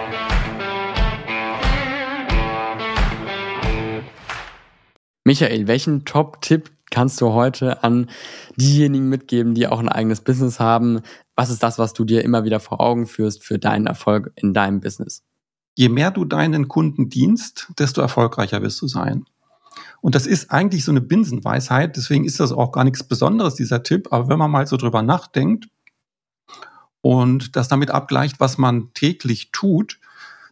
Michael, 5.29 5.67
welchen 5.67 6.05
Top-Tipp 6.05 6.71
kannst 6.89 7.21
du 7.21 7.33
heute 7.33 7.83
an 7.83 8.09
diejenigen 8.55 9.09
mitgeben, 9.09 9.53
die 9.53 9.67
auch 9.67 9.77
ein 9.77 9.87
eigenes 9.87 10.21
Business 10.21 10.59
haben? 10.59 11.01
Was 11.35 11.51
ist 11.51 11.61
das, 11.61 11.77
was 11.77 11.93
du 11.93 12.03
dir 12.03 12.23
immer 12.23 12.45
wieder 12.45 12.59
vor 12.59 12.81
Augen 12.81 13.05
führst 13.05 13.43
für 13.43 13.59
deinen 13.59 13.85
Erfolg 13.85 14.31
in 14.33 14.55
deinem 14.55 14.79
Business? 14.79 15.21
Je 15.75 15.87
mehr 15.87 16.09
du 16.09 16.25
deinen 16.25 16.67
Kunden 16.67 17.11
dienst, 17.11 17.67
desto 17.77 18.01
erfolgreicher 18.01 18.63
wirst 18.63 18.81
du 18.81 18.87
sein. 18.87 19.25
Und 20.01 20.15
das 20.15 20.25
ist 20.25 20.49
eigentlich 20.49 20.83
so 20.83 20.91
eine 20.91 21.01
Binsenweisheit, 21.01 21.95
deswegen 21.95 22.25
ist 22.25 22.39
das 22.39 22.51
auch 22.51 22.71
gar 22.71 22.83
nichts 22.83 23.03
Besonderes, 23.03 23.53
dieser 23.53 23.83
Tipp. 23.83 24.07
Aber 24.09 24.29
wenn 24.29 24.39
man 24.39 24.49
mal 24.49 24.65
so 24.65 24.77
drüber 24.77 25.03
nachdenkt 25.03 25.69
und 27.01 27.55
das 27.55 27.67
damit 27.67 27.91
abgleicht, 27.91 28.39
was 28.39 28.57
man 28.57 28.95
täglich 28.95 29.51
tut, 29.51 29.99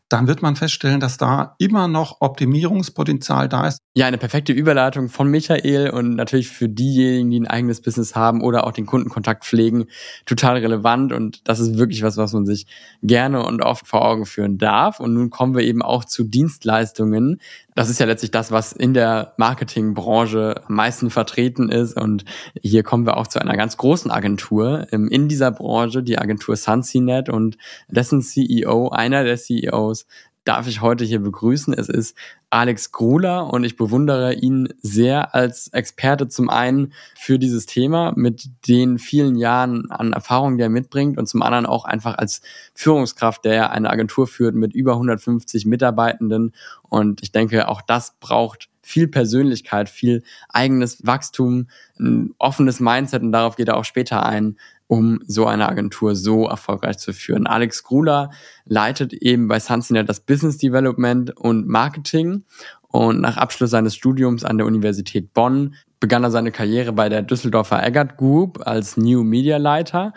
dann 0.10 0.27
wird 0.27 0.41
man 0.41 0.55
feststellen, 0.55 1.00
dass 1.00 1.17
da 1.17 1.55
immer 1.57 1.88
noch 1.88 2.22
Optimierungspotenzial 2.22 3.50
da 3.50 3.67
ist. 3.67 3.79
Ja, 3.98 4.06
eine 4.06 4.20
perfekte 4.20 4.54
Überleitung 4.54 5.10
von 5.10 5.27
Michael 5.27 5.89
und 5.89 6.13
natürlich 6.13 6.50
für 6.50 6.70
diejenigen, 6.70 7.32
die 7.32 7.39
ein 7.39 7.48
eigenes 7.48 7.82
Business 7.82 8.16
haben 8.16 8.44
oder 8.44 8.68
auch 8.68 8.72
den 8.72 8.86
Kundenkontakt 8.86 9.44
pflegen, 9.44 9.88
total 10.27 10.58
relevant 10.58 11.12
und 11.12 11.50
das 11.50 11.60
ist 11.60 11.80
wirklich 11.80 12.04
was, 12.04 12.16
was 12.16 12.32
man 12.32 12.46
sich 12.46 12.68
gerne 13.01 13.44
und 13.44 13.63
oft 13.63 13.88
vor 13.88 14.06
Augen 14.06 14.27
führen 14.27 14.60
darf. 14.60 15.00
Und 15.00 15.16
nun 15.16 15.32
kommen 15.32 15.56
wir 15.56 15.63
eben 15.63 15.82
auch 15.82 16.06
zu 16.06 16.25
Dienstleistungen. 16.25 17.42
Das 17.74 17.89
ist 17.89 18.00
ja 18.00 18.06
letztlich 18.06 18.30
das, 18.30 18.51
was 18.51 18.72
in 18.72 18.94
der 18.94 19.34
Marketingbranche 19.38 20.62
am 20.68 20.75
meisten 20.75 21.10
vertreten 21.10 21.70
ist 21.70 21.98
und 21.98 22.24
hier 22.62 22.84
kommen 22.84 23.08
wir 23.08 23.18
auch 23.18 23.25
zu 23.25 23.39
einer 23.39 23.58
ganz 23.58 23.77
großen 23.77 24.12
Agentur 24.12 24.86
in 24.92 25.27
dieser 25.27 25.50
Branche, 25.50 26.04
die 26.04 26.20
Agentur 26.20 26.56
Sunsinet 26.56 27.30
und 27.30 27.58
dessen 27.88 28.22
CEO, 28.22 28.89
einer 28.89 29.24
der 29.24 29.38
CEOs 29.38 30.06
darf 30.48 30.68
ich 30.68 30.82
heute 30.82 31.04
hier 31.04 31.20
begrüßen. 31.20 31.74
Es 31.74 31.89
ist 31.89 32.16
Alex 32.50 32.94
Gruler 32.94 33.51
und 33.51 33.66
ich 33.66 33.75
bewundere 33.75 34.34
ihn 34.34 34.70
sehr 34.82 35.36
als 35.36 35.68
Experte 35.74 36.30
zum 36.30 36.50
einen 36.50 36.94
für 37.16 37.38
dieses 37.38 37.66
Thema 37.66 38.13
mit 38.16 38.50
den 38.68 38.98
vielen 38.98 39.36
Jahren 39.36 39.92
an 39.92 40.13
Erfahrung, 40.13 40.58
die 40.58 40.63
er 40.63 40.70
mitbringt 40.70 41.18
und 41.18 41.27
zum 41.27 41.42
anderen 41.42 41.66
auch 41.66 41.84
einfach 41.84 42.18
als 42.18 42.42
Führungskraft, 42.74 43.44
der 43.44 43.72
eine 43.72 43.89
Agentur 43.89 44.27
führt 44.27 44.56
mit 44.56 44.74
über 44.74 44.94
150 44.94 45.66
Mitarbeitenden 45.66 46.54
und 46.84 47.22
ich 47.22 47.34
denke, 47.34 47.68
auch 47.68 47.82
das 47.82 48.16
braucht 48.22 48.70
viel 48.82 49.10
Persönlichkeit, 49.10 49.89
viel 49.89 50.24
eigenes 50.48 51.06
Wachstum, 51.06 51.68
ein 52.00 52.34
offenes 52.38 52.80
Mindset 52.80 53.22
und 53.22 53.34
darauf 53.34 53.58
geht 53.58 53.68
er 53.68 53.75
auch 53.75 53.84
später 53.84 54.25
ein, 54.25 54.58
um 54.88 55.20
so 55.27 55.46
eine 55.46 55.67
Agentur 55.67 56.15
so 56.15 56.48
erfolgreich 56.48 56.98
zu 56.98 57.13
führen. 57.13 57.46
Alex 57.46 57.84
Gruler 57.84 58.32
leitet 58.65 59.13
eben 59.13 59.48
bei 59.48 59.60
Sunsinet 59.60 60.08
das 60.08 60.22
Business 60.22 60.58
Development 60.58 61.36
und 61.38 61.67
Marketing 61.67 62.44
und 62.89 63.22
nach 63.22 63.38
Abschluss 63.38 63.70
seines 63.70 63.96
Studiums 63.96 64.44
an 64.46 64.58
der 64.58 64.65
Universität 64.65 65.34
Bonn 65.34 65.75
begann 66.00 66.24
er 66.24 66.32
seine 66.32 66.51
Karriere 66.51 66.94
bei 66.94 67.10
der 67.10 67.22
Düsseldorfer 67.22 67.84
Eggert 67.84 68.17
Group 68.17 68.65
als 68.65 68.98
New 68.98 69.24
Media 69.24 69.58
Leiter, 69.58 70.13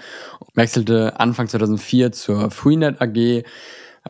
wechselte 0.55 1.19
Anfang 1.19 1.49
2004 1.49 2.13
zur 2.13 2.51
Freenet 2.51 3.01
AG, 3.01 3.45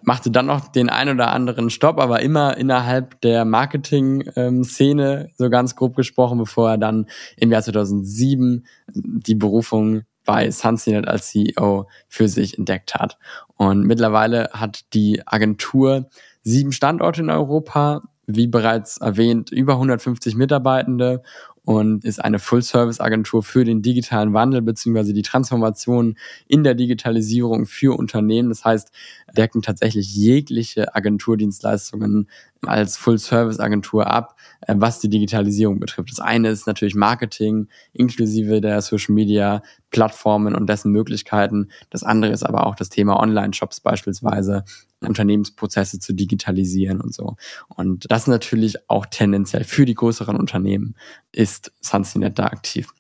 machte 0.02 0.30
dann 0.30 0.46
noch 0.46 0.68
den 0.68 0.88
ein 0.88 1.08
oder 1.08 1.32
anderen 1.32 1.70
Stopp, 1.70 1.98
aber 1.98 2.20
immer 2.20 2.56
innerhalb 2.56 3.20
der 3.22 3.44
Marketing-Szene, 3.44 5.30
so 5.36 5.50
ganz 5.50 5.76
grob 5.76 5.96
gesprochen, 5.96 6.38
bevor 6.38 6.70
er 6.70 6.78
dann 6.78 7.06
im 7.36 7.50
Jahr 7.50 7.62
2007 7.62 8.66
die 8.94 9.34
Berufung 9.34 10.02
bei 10.24 10.50
Sunsinet 10.50 11.08
als 11.08 11.28
CEO 11.28 11.88
für 12.08 12.28
sich 12.28 12.58
entdeckt 12.58 12.94
hat. 12.94 13.18
Und 13.56 13.86
mittlerweile 13.86 14.50
hat 14.52 14.92
die 14.94 15.22
Agentur 15.26 16.08
sieben 16.42 16.72
Standorte 16.72 17.22
in 17.22 17.30
Europa, 17.30 18.02
wie 18.26 18.46
bereits 18.46 18.98
erwähnt, 18.98 19.50
über 19.50 19.74
150 19.74 20.36
Mitarbeitende 20.36 21.22
und 21.64 22.04
ist 22.04 22.24
eine 22.24 22.38
Full-Service-Agentur 22.38 23.42
für 23.42 23.64
den 23.64 23.82
digitalen 23.82 24.32
Wandel 24.32 24.62
beziehungsweise 24.62 25.12
die 25.12 25.22
Transformation 25.22 26.16
in 26.48 26.64
der 26.64 26.74
Digitalisierung 26.74 27.66
für 27.66 27.96
Unternehmen. 27.98 28.48
Das 28.48 28.64
heißt, 28.64 28.90
decken 29.36 29.62
tatsächlich 29.62 30.14
jegliche 30.14 30.94
Agenturdienstleistungen 30.94 32.28
als 32.66 32.96
Full-Service-Agentur 32.96 34.06
ab, 34.06 34.36
äh, 34.66 34.74
was 34.76 35.00
die 35.00 35.08
Digitalisierung 35.08 35.80
betrifft. 35.80 36.10
Das 36.10 36.20
eine 36.20 36.48
ist 36.50 36.66
natürlich 36.66 36.94
Marketing 36.94 37.68
inklusive 37.92 38.60
der 38.60 38.82
Social-Media 38.82 39.62
Plattformen 39.90 40.54
und 40.54 40.68
dessen 40.68 40.92
Möglichkeiten. 40.92 41.70
Das 41.90 42.02
andere 42.02 42.32
ist 42.32 42.42
aber 42.42 42.66
auch 42.66 42.74
das 42.74 42.90
Thema 42.90 43.18
Online-Shops 43.18 43.80
beispielsweise, 43.80 44.64
Unternehmensprozesse 45.00 45.98
zu 45.98 46.12
digitalisieren 46.12 47.00
und 47.00 47.14
so. 47.14 47.36
Und 47.68 48.10
das 48.10 48.26
natürlich 48.26 48.88
auch 48.90 49.06
tendenziell 49.06 49.64
für 49.64 49.86
die 49.86 49.94
größeren 49.94 50.36
Unternehmen 50.36 50.94
ist 51.32 51.72
Sunsinet 51.80 52.38
da 52.38 52.46
aktiv. 52.46 52.92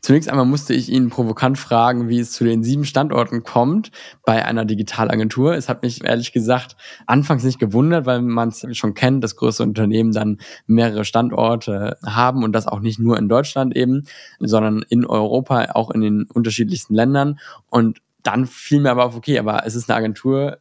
Zunächst 0.00 0.28
einmal 0.28 0.46
musste 0.46 0.74
ich 0.74 0.88
ihn 0.88 1.10
provokant 1.10 1.58
fragen, 1.58 2.08
wie 2.08 2.20
es 2.20 2.32
zu 2.32 2.44
den 2.44 2.62
sieben 2.62 2.84
Standorten 2.84 3.42
kommt 3.42 3.90
bei 4.24 4.44
einer 4.44 4.64
Digitalagentur. 4.64 5.54
Es 5.54 5.68
hat 5.68 5.82
mich 5.82 6.04
ehrlich 6.04 6.32
gesagt 6.32 6.76
anfangs 7.06 7.44
nicht 7.44 7.58
gewundert, 7.58 8.06
weil 8.06 8.22
man 8.22 8.50
es 8.50 8.64
schon 8.76 8.94
kennt, 8.94 9.24
dass 9.24 9.36
größere 9.36 9.66
Unternehmen 9.66 10.12
dann 10.12 10.38
mehrere 10.66 11.04
Standorte 11.04 11.98
haben 12.04 12.44
und 12.44 12.52
das 12.52 12.66
auch 12.66 12.80
nicht 12.80 12.98
nur 12.98 13.18
in 13.18 13.28
Deutschland 13.28 13.76
eben, 13.76 14.04
sondern 14.38 14.84
in 14.88 15.04
Europa, 15.04 15.70
auch 15.72 15.90
in 15.90 16.00
den 16.00 16.24
unterschiedlichsten 16.24 16.94
Ländern. 16.94 17.38
Und 17.68 18.00
dann 18.22 18.46
fiel 18.46 18.80
mir 18.80 18.90
aber 18.90 19.04
auf, 19.04 19.16
okay, 19.16 19.38
aber 19.38 19.66
es 19.66 19.74
ist 19.74 19.90
eine 19.90 19.98
Agentur, 19.98 20.58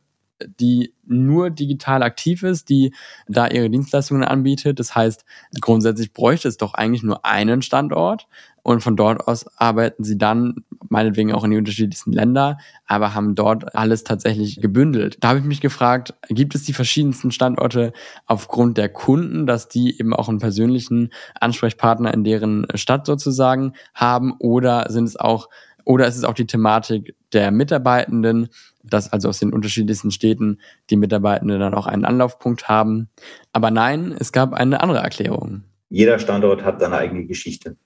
die 0.59 0.93
nur 1.05 1.49
digital 1.49 2.03
aktiv 2.03 2.43
ist, 2.43 2.69
die 2.69 2.93
da 3.27 3.47
ihre 3.47 3.69
Dienstleistungen 3.69 4.23
anbietet. 4.23 4.79
Das 4.79 4.95
heißt, 4.95 5.25
grundsätzlich 5.59 6.13
bräuchte 6.13 6.47
es 6.47 6.57
doch 6.57 6.73
eigentlich 6.73 7.03
nur 7.03 7.25
einen 7.25 7.61
Standort 7.61 8.27
und 8.63 8.81
von 8.81 8.95
dort 8.95 9.27
aus 9.27 9.45
arbeiten 9.57 10.03
sie 10.03 10.17
dann 10.17 10.63
meinetwegen 10.89 11.33
auch 11.33 11.43
in 11.43 11.51
die 11.51 11.57
unterschiedlichsten 11.57 12.13
Länder, 12.13 12.57
aber 12.85 13.13
haben 13.13 13.35
dort 13.35 13.75
alles 13.75 14.05
tatsächlich 14.05 14.61
gebündelt. 14.61 15.17
Da 15.19 15.29
habe 15.29 15.39
ich 15.39 15.45
mich 15.45 15.59
gefragt, 15.59 16.13
gibt 16.29 16.55
es 16.55 16.63
die 16.63 16.73
verschiedensten 16.73 17.31
Standorte 17.31 17.91
aufgrund 18.25 18.77
der 18.77 18.89
Kunden, 18.89 19.45
dass 19.45 19.67
die 19.67 19.99
eben 19.99 20.13
auch 20.13 20.29
einen 20.29 20.39
persönlichen 20.39 21.09
Ansprechpartner 21.39 22.13
in 22.13 22.23
deren 22.23 22.65
Stadt 22.75 23.05
sozusagen 23.05 23.73
haben 23.93 24.33
oder 24.39 24.89
sind 24.89 25.05
es 25.05 25.17
auch 25.17 25.49
oder 25.85 26.07
ist 26.07 26.15
es 26.15 26.23
auch 26.23 26.33
die 26.33 26.47
Thematik 26.47 27.15
der 27.33 27.51
Mitarbeitenden, 27.51 28.47
dass 28.83 29.11
also 29.11 29.29
aus 29.29 29.39
den 29.39 29.53
unterschiedlichsten 29.53 30.11
Städten 30.11 30.59
die 30.89 30.95
Mitarbeitenden 30.97 31.59
dann 31.59 31.73
auch 31.73 31.87
einen 31.87 32.05
Anlaufpunkt 32.05 32.67
haben. 32.67 33.09
Aber 33.51 33.71
nein, 33.71 34.15
es 34.19 34.31
gab 34.31 34.53
eine 34.53 34.81
andere 34.81 34.99
Erklärung. 34.99 35.63
Jeder 35.89 36.19
Standort 36.19 36.63
hat 36.63 36.79
seine 36.79 36.97
eigene 36.97 37.25
Geschichte. 37.25 37.77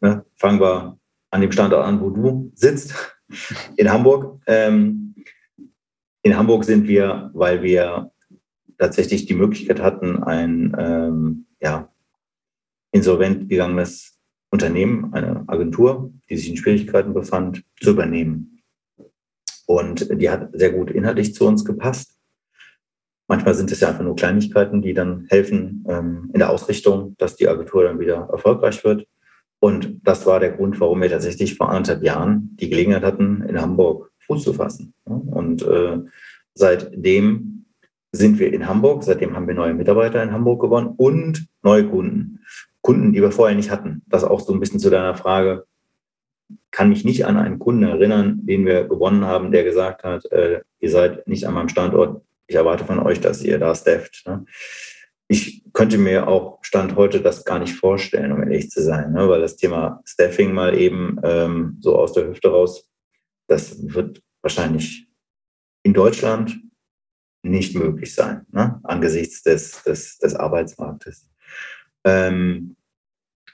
Ne? 0.00 0.24
Fangen 0.36 0.60
wir 0.60 0.98
an 1.30 1.40
dem 1.40 1.52
Standort 1.52 1.84
an, 1.84 2.00
wo 2.00 2.10
du 2.10 2.52
sitzt, 2.54 2.94
in 3.76 3.90
Hamburg. 3.90 4.40
Ähm, 4.46 5.14
In 6.24 6.36
Hamburg 6.36 6.64
sind 6.64 6.86
wir, 6.86 7.30
weil 7.34 7.62
wir 7.62 8.12
tatsächlich 8.78 9.26
die 9.26 9.34
Möglichkeit 9.34 9.80
hatten, 9.80 10.22
ein 10.22 10.74
ähm, 10.78 11.46
ja, 11.60 11.88
insolvent 12.92 13.48
gegangenes 13.48 14.18
Unternehmen, 14.50 15.12
eine 15.14 15.44
Agentur, 15.48 16.12
die 16.28 16.36
sich 16.36 16.48
in 16.48 16.56
Schwierigkeiten 16.56 17.14
befand, 17.14 17.64
zu 17.80 17.90
übernehmen. 17.90 18.51
Und 19.72 20.20
die 20.20 20.28
hat 20.28 20.50
sehr 20.52 20.70
gut 20.70 20.90
inhaltlich 20.90 21.34
zu 21.34 21.46
uns 21.46 21.64
gepasst. 21.64 22.18
Manchmal 23.26 23.54
sind 23.54 23.72
es 23.72 23.80
ja 23.80 23.88
einfach 23.88 24.02
nur 24.02 24.16
Kleinigkeiten, 24.16 24.82
die 24.82 24.92
dann 24.92 25.24
helfen 25.30 25.82
ähm, 25.88 26.28
in 26.34 26.40
der 26.40 26.50
Ausrichtung, 26.50 27.14
dass 27.16 27.36
die 27.36 27.48
Agentur 27.48 27.84
dann 27.84 27.98
wieder 27.98 28.28
erfolgreich 28.30 28.84
wird. 28.84 29.06
Und 29.60 29.98
das 30.04 30.26
war 30.26 30.40
der 30.40 30.50
Grund, 30.50 30.78
warum 30.78 31.00
wir 31.00 31.08
tatsächlich 31.08 31.54
vor 31.54 31.70
anderthalb 31.70 32.02
Jahren 32.02 32.54
die 32.60 32.68
Gelegenheit 32.68 33.02
hatten, 33.02 33.42
in 33.48 33.62
Hamburg 33.62 34.10
Fuß 34.26 34.42
zu 34.42 34.52
fassen. 34.52 34.92
Und 35.04 35.62
äh, 35.62 36.00
seitdem 36.52 37.64
sind 38.12 38.38
wir 38.38 38.52
in 38.52 38.68
Hamburg, 38.68 39.04
seitdem 39.04 39.34
haben 39.34 39.46
wir 39.46 39.54
neue 39.54 39.72
Mitarbeiter 39.72 40.22
in 40.22 40.32
Hamburg 40.32 40.60
gewonnen 40.60 40.92
und 40.98 41.46
neue 41.62 41.88
Kunden. 41.88 42.40
Kunden, 42.82 43.14
die 43.14 43.22
wir 43.22 43.32
vorher 43.32 43.56
nicht 43.56 43.70
hatten. 43.70 44.02
Das 44.06 44.22
auch 44.22 44.40
so 44.40 44.52
ein 44.52 44.60
bisschen 44.60 44.80
zu 44.80 44.90
deiner 44.90 45.14
Frage. 45.14 45.64
Kann 46.72 46.88
mich 46.88 47.04
nicht 47.04 47.26
an 47.26 47.36
einen 47.36 47.58
Kunden 47.58 47.84
erinnern, 47.84 48.40
den 48.42 48.66
wir 48.66 48.84
gewonnen 48.84 49.24
haben, 49.24 49.52
der 49.52 49.62
gesagt 49.62 50.02
hat, 50.02 50.24
äh, 50.32 50.62
ihr 50.80 50.90
seid 50.90 51.28
nicht 51.28 51.46
an 51.46 51.54
meinem 51.54 51.68
Standort. 51.68 52.24
Ich 52.48 52.56
erwarte 52.56 52.84
von 52.84 52.98
euch, 52.98 53.20
dass 53.20 53.42
ihr 53.42 53.58
da 53.58 53.74
stafft. 53.74 54.24
Ne? 54.26 54.44
Ich 55.28 55.62
könnte 55.72 55.98
mir 55.98 56.28
auch 56.28 56.58
Stand 56.62 56.96
heute 56.96 57.20
das 57.20 57.44
gar 57.44 57.58
nicht 57.58 57.74
vorstellen, 57.74 58.32
um 58.32 58.42
ehrlich 58.42 58.70
zu 58.70 58.82
sein, 58.82 59.12
ne? 59.12 59.28
weil 59.28 59.40
das 59.40 59.56
Thema 59.56 60.02
Staffing 60.04 60.52
mal 60.52 60.76
eben 60.76 61.18
ähm, 61.22 61.78
so 61.80 61.96
aus 61.96 62.14
der 62.14 62.26
Hüfte 62.26 62.48
raus, 62.48 62.90
das 63.46 63.76
wird 63.94 64.22
wahrscheinlich 64.40 65.06
in 65.82 65.92
Deutschland 65.92 66.58
nicht 67.42 67.74
möglich 67.74 68.14
sein, 68.14 68.46
ne? 68.50 68.80
angesichts 68.82 69.42
des, 69.42 69.82
des, 69.84 70.18
des 70.18 70.34
Arbeitsmarktes. 70.34 71.28
Ähm, 72.04 72.76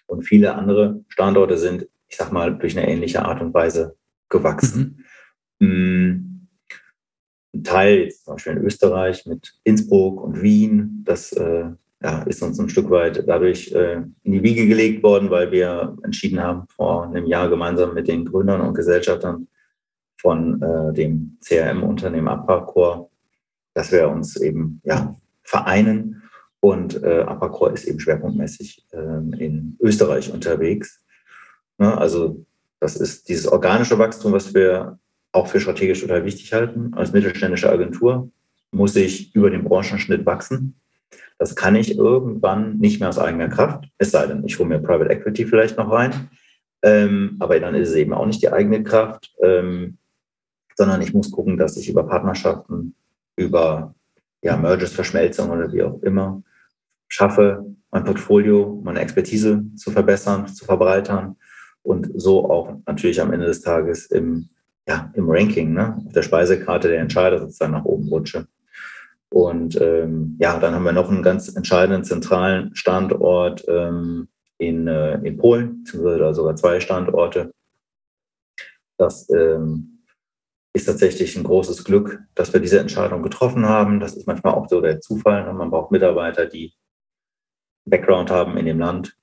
und 0.06 0.22
viele 0.22 0.54
andere 0.54 1.04
Standorte 1.08 1.58
sind, 1.58 1.88
ich 2.08 2.16
sag 2.16 2.32
mal, 2.32 2.56
durch 2.56 2.76
eine 2.76 2.88
ähnliche 2.88 3.24
Art 3.24 3.40
und 3.40 3.54
Weise 3.54 3.96
gewachsen. 4.28 5.04
Mhm. 5.58 5.68
Mm, 5.68 6.48
ein 7.54 7.64
Teil, 7.64 8.10
zum 8.10 8.34
Beispiel 8.34 8.52
in 8.54 8.64
Österreich 8.64 9.26
mit 9.26 9.54
Innsbruck 9.64 10.22
und 10.22 10.42
Wien, 10.42 11.02
das 11.04 11.32
äh, 11.32 11.70
ja, 12.02 12.22
ist 12.22 12.42
uns 12.42 12.58
ein 12.60 12.68
Stück 12.68 12.90
weit 12.90 13.24
dadurch 13.26 13.72
äh, 13.72 14.02
in 14.22 14.32
die 14.32 14.42
Wiege 14.42 14.66
gelegt 14.66 15.02
worden, 15.02 15.30
weil 15.30 15.50
wir 15.50 15.96
entschieden 16.04 16.40
haben, 16.40 16.66
vor 16.68 17.04
einem 17.04 17.26
Jahr 17.26 17.48
gemeinsam 17.48 17.94
mit 17.94 18.06
den 18.06 18.24
Gründern 18.24 18.60
und 18.60 18.74
Gesellschaftern 18.74 19.48
von 20.20 20.62
äh, 20.62 20.92
dem 20.92 21.38
CRM-Unternehmen 21.44 22.28
Appacor, 22.28 23.10
dass 23.74 23.90
wir 23.90 24.08
uns 24.08 24.36
eben 24.36 24.80
ja, 24.84 25.16
vereinen 25.42 26.22
und 26.60 27.02
äh, 27.02 27.22
Apacor 27.22 27.72
ist 27.72 27.84
eben 27.84 28.00
schwerpunktmäßig 28.00 28.86
äh, 28.92 28.98
in 29.38 29.76
Österreich 29.80 30.32
unterwegs. 30.32 31.04
Ne, 31.78 31.96
also 31.96 32.44
das 32.80 32.96
ist 32.96 33.28
dieses 33.28 33.46
organische 33.46 33.98
Wachstum, 33.98 34.32
was 34.32 34.52
wir 34.54 34.98
auch 35.32 35.46
für 35.46 35.60
strategisch 35.60 36.00
total 36.00 36.24
wichtig 36.24 36.52
halten. 36.52 36.92
Als 36.94 37.12
mittelständische 37.12 37.70
Agentur 37.70 38.30
muss 38.72 38.96
ich 38.96 39.34
über 39.34 39.50
den 39.50 39.64
Branchenschnitt 39.64 40.26
wachsen. 40.26 40.74
Das 41.38 41.54
kann 41.54 41.76
ich 41.76 41.96
irgendwann 41.96 42.78
nicht 42.78 42.98
mehr 42.98 43.08
aus 43.08 43.18
eigener 43.18 43.48
Kraft, 43.48 43.88
es 43.98 44.10
sei 44.10 44.26
denn, 44.26 44.44
ich 44.44 44.58
hole 44.58 44.68
mir 44.68 44.80
Private 44.80 45.10
Equity 45.10 45.46
vielleicht 45.46 45.78
noch 45.78 45.90
rein. 45.90 46.28
Ähm, 46.82 47.36
aber 47.38 47.58
dann 47.60 47.74
ist 47.74 47.90
es 47.90 47.94
eben 47.94 48.12
auch 48.12 48.26
nicht 48.26 48.42
die 48.42 48.52
eigene 48.52 48.82
Kraft, 48.82 49.32
ähm, 49.42 49.98
sondern 50.76 51.00
ich 51.02 51.12
muss 51.12 51.30
gucken, 51.30 51.56
dass 51.56 51.76
ich 51.76 51.88
über 51.88 52.04
Partnerschaften, 52.04 52.94
über 53.36 53.94
ja, 54.42 54.56
Mergers, 54.56 54.92
Verschmelzung 54.92 55.50
oder 55.50 55.72
wie 55.72 55.82
auch 55.82 56.00
immer 56.02 56.42
schaffe, 57.08 57.64
mein 57.90 58.04
Portfolio, 58.04 58.80
meine 58.84 59.00
Expertise 59.00 59.64
zu 59.76 59.90
verbessern, 59.90 60.46
zu 60.46 60.64
verbreitern 60.64 61.36
und 61.82 62.10
so 62.14 62.50
auch 62.50 62.76
natürlich 62.86 63.20
am 63.20 63.32
Ende 63.32 63.46
des 63.46 63.62
Tages 63.62 64.06
im, 64.06 64.48
ja, 64.86 65.10
im 65.14 65.28
Ranking, 65.28 65.72
ne, 65.72 66.02
auf 66.06 66.12
der 66.12 66.22
Speisekarte 66.22 66.88
der 66.88 67.00
Entscheider 67.00 67.38
sozusagen 67.38 67.72
nach 67.72 67.84
oben 67.84 68.08
rutsche. 68.08 68.46
Und 69.30 69.80
ähm, 69.80 70.36
ja, 70.40 70.58
dann 70.58 70.74
haben 70.74 70.84
wir 70.84 70.92
noch 70.92 71.10
einen 71.10 71.22
ganz 71.22 71.54
entscheidenden 71.54 72.04
zentralen 72.04 72.74
Standort 72.74 73.64
ähm, 73.68 74.28
in, 74.56 74.88
äh, 74.88 75.14
in 75.22 75.36
Polen, 75.36 75.84
beziehungsweise 75.84 76.34
sogar 76.34 76.56
zwei 76.56 76.80
Standorte. 76.80 77.52
Das 78.96 79.28
ähm, 79.30 80.02
ist 80.72 80.86
tatsächlich 80.86 81.36
ein 81.36 81.44
großes 81.44 81.84
Glück, 81.84 82.20
dass 82.34 82.52
wir 82.52 82.60
diese 82.60 82.80
Entscheidung 82.80 83.22
getroffen 83.22 83.66
haben. 83.66 84.00
Das 84.00 84.16
ist 84.16 84.26
manchmal 84.26 84.54
auch 84.54 84.68
so 84.68 84.80
der 84.80 85.00
Zufall. 85.00 85.44
Ne? 85.44 85.52
Man 85.52 85.70
braucht 85.70 85.92
Mitarbeiter, 85.92 86.46
die 86.46 86.72
Background 87.84 88.30
haben 88.30 88.56
in 88.56 88.66
dem 88.66 88.78
Land 88.78 89.16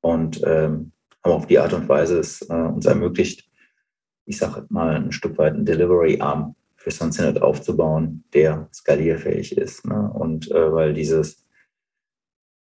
und 0.00 0.40
ähm, 0.44 0.92
haben 1.24 1.32
auf 1.32 1.46
die 1.46 1.58
Art 1.58 1.72
und 1.72 1.88
Weise 1.88 2.18
es 2.18 2.42
äh, 2.42 2.54
uns 2.54 2.86
ermöglicht, 2.86 3.48
ich 4.26 4.38
sage 4.38 4.66
mal, 4.68 4.96
ein 4.96 5.12
Stück 5.12 5.38
weit 5.38 5.54
einen 5.54 5.64
Delivery-Arm 5.64 6.54
für 6.76 6.90
Sunset 6.90 7.42
aufzubauen, 7.42 8.24
der 8.32 8.68
skalierfähig 8.72 9.56
ist. 9.56 9.84
Ne? 9.86 10.10
Und 10.12 10.50
äh, 10.50 10.72
weil 10.72 10.94
dieses 10.94 11.44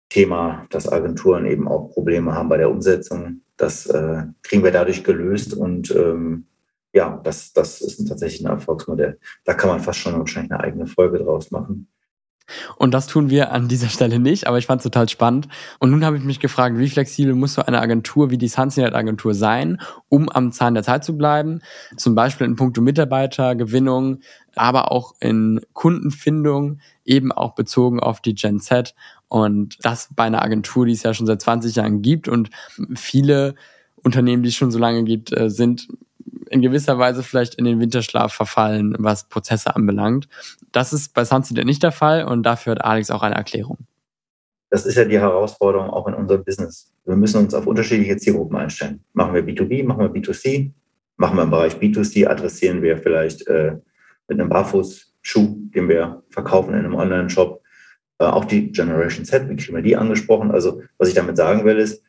Thema, 0.09 0.65
dass 0.69 0.91
Agenturen 0.91 1.45
eben 1.45 1.67
auch 1.67 1.89
Probleme 1.89 2.33
haben 2.33 2.49
bei 2.49 2.57
der 2.57 2.71
Umsetzung, 2.71 3.41
das 3.57 3.85
äh, 3.87 4.23
kriegen 4.43 4.63
wir 4.63 4.71
dadurch 4.71 5.03
gelöst 5.03 5.53
und 5.53 5.91
ähm, 5.91 6.47
ja, 6.93 7.19
das, 7.23 7.53
das 7.53 7.81
ist 7.81 8.07
tatsächlich 8.07 8.45
ein 8.45 8.51
Erfolgsmodell. 8.51 9.19
Da 9.43 9.53
kann 9.53 9.69
man 9.69 9.81
fast 9.81 9.99
schon 9.99 10.17
wahrscheinlich 10.17 10.51
eine 10.51 10.63
eigene 10.63 10.87
Folge 10.87 11.19
draus 11.19 11.51
machen. 11.51 11.87
Und 12.77 12.93
das 12.93 13.07
tun 13.07 13.29
wir 13.29 13.51
an 13.51 13.67
dieser 13.67 13.89
Stelle 13.89 14.19
nicht, 14.19 14.47
aber 14.47 14.57
ich 14.57 14.65
fand 14.65 14.79
es 14.79 14.83
total 14.83 15.09
spannend. 15.09 15.47
Und 15.79 15.91
nun 15.91 16.05
habe 16.05 16.17
ich 16.17 16.23
mich 16.23 16.39
gefragt, 16.39 16.77
wie 16.77 16.89
flexibel 16.89 17.35
muss 17.35 17.53
so 17.55 17.63
eine 17.63 17.81
Agentur 17.81 18.29
wie 18.29 18.37
die 18.37 18.47
Sunset 18.47 18.93
Agentur 18.93 19.33
sein, 19.33 19.79
um 20.09 20.29
am 20.29 20.51
Zahn 20.51 20.73
der 20.73 20.83
Zeit 20.83 21.03
zu 21.03 21.17
bleiben? 21.17 21.61
Zum 21.97 22.15
Beispiel 22.15 22.47
in 22.47 22.55
puncto 22.55 22.81
Mitarbeitergewinnung, 22.81 24.19
aber 24.55 24.91
auch 24.91 25.13
in 25.19 25.61
Kundenfindung, 25.73 26.79
eben 27.05 27.31
auch 27.31 27.55
bezogen 27.55 27.99
auf 27.99 28.21
die 28.21 28.35
Gen 28.35 28.59
Z. 28.59 28.95
Und 29.27 29.77
das 29.81 30.09
bei 30.15 30.23
einer 30.23 30.41
Agentur, 30.41 30.85
die 30.85 30.93
es 30.93 31.03
ja 31.03 31.13
schon 31.13 31.27
seit 31.27 31.41
20 31.41 31.75
Jahren 31.75 32.01
gibt 32.01 32.27
und 32.27 32.49
viele 32.95 33.55
Unternehmen, 34.03 34.43
die 34.43 34.49
es 34.49 34.55
schon 34.55 34.71
so 34.71 34.79
lange 34.79 35.03
gibt, 35.03 35.35
äh, 35.35 35.49
sind 35.49 35.87
in 36.47 36.61
gewisser 36.61 36.97
Weise 36.97 37.23
vielleicht 37.23 37.55
in 37.55 37.65
den 37.65 37.79
Winterschlaf 37.79 38.33
verfallen, 38.33 38.95
was 38.99 39.27
Prozesse 39.29 39.75
anbelangt. 39.75 40.27
Das 40.71 40.93
ist 40.93 41.13
bei 41.13 41.25
Sunset 41.25 41.65
nicht 41.65 41.83
der 41.83 41.91
Fall 41.91 42.25
und 42.25 42.43
dafür 42.43 42.71
hat 42.71 42.83
Alex 42.83 43.11
auch 43.11 43.23
eine 43.23 43.35
Erklärung. 43.35 43.79
Das 44.69 44.85
ist 44.85 44.95
ja 44.95 45.05
die 45.05 45.19
Herausforderung 45.19 45.89
auch 45.89 46.07
in 46.07 46.13
unserem 46.13 46.43
Business. 46.43 46.91
Wir 47.05 47.15
müssen 47.15 47.37
uns 47.43 47.53
auf 47.53 47.67
unterschiedliche 47.67 48.17
Zielgruppen 48.17 48.57
einstellen. 48.57 49.03
Machen 49.13 49.33
wir 49.33 49.43
B2B, 49.43 49.85
machen 49.85 50.01
wir 50.01 50.09
B2C, 50.09 50.71
machen 51.15 51.37
wir 51.37 51.43
im 51.43 51.49
Bereich 51.49 51.75
B2C, 51.75 52.27
adressieren 52.27 52.81
wir 52.81 52.97
vielleicht 52.97 53.47
äh, 53.47 53.77
mit 54.27 54.39
einem 54.39 54.49
Barfußschuh, 54.49 55.55
den 55.73 55.87
wir 55.87 56.23
verkaufen 56.29 56.73
in 56.73 56.79
einem 56.79 56.95
Online-Shop, 56.95 57.61
äh, 58.19 58.25
auch 58.25 58.45
die 58.45 58.71
Generation 58.71 59.25
Z, 59.25 59.49
wie 59.49 59.55
kriegen 59.55 59.75
wir 59.75 59.83
die 59.83 59.95
angesprochen? 59.95 60.51
Also 60.51 60.81
was 60.97 61.07
ich 61.07 61.15
damit 61.15 61.37
sagen 61.37 61.63
will, 61.63 61.77
ist, 61.77 62.03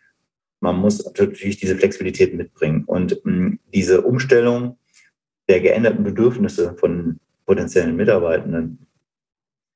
man 0.60 0.76
muss 0.76 1.04
natürlich 1.04 1.58
diese 1.58 1.76
Flexibilität 1.76 2.34
mitbringen. 2.34 2.84
Und 2.84 3.24
mh, 3.24 3.32
mm, 3.32 3.58
diese 3.74 4.02
Umstellung 4.02 4.78
der 5.48 5.60
geänderten 5.60 6.04
Bedürfnisse 6.04 6.74
von 6.74 7.20
potenziellen 7.46 7.96
Mitarbeitenden, 7.96 8.86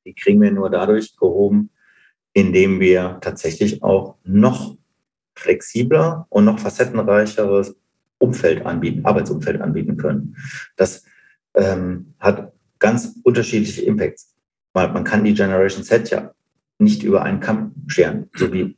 die 0.05 0.15
kriegen 0.15 0.41
wir 0.41 0.51
nur 0.51 0.69
dadurch 0.69 1.17
gehoben, 1.17 1.71
indem 2.35 2.81
wir 2.81 3.19
tatsächlich 3.21 3.83
auch 3.83 4.17
noch 4.25 4.77
flexibler 5.35 6.27
und 6.29 6.45
noch 6.45 6.59
facettenreicheres 6.59 7.77
Umfeld 8.19 8.65
anbieten, 8.67 9.05
Arbeitsumfeld 9.05 9.61
anbieten 9.61 9.97
können. 9.97 10.37
Das 10.77 11.05
ähm, 11.55 12.15
hat 12.21 12.53
ganz 12.79 13.19
unterschiedliche 13.23 13.83
Impacts. 13.83 14.35
Man, 14.75 14.93
man 14.93 15.05
kann 15.05 15.25
die 15.25 15.35
Generation 15.35 15.85
Z 15.85 16.11
ja 16.11 16.35
nicht 16.79 17.03
über 17.03 17.23
einen 17.23 17.41
Kamm 17.41 17.75
scheren, 17.87 18.29
so 18.35 18.53
wie 18.53 18.77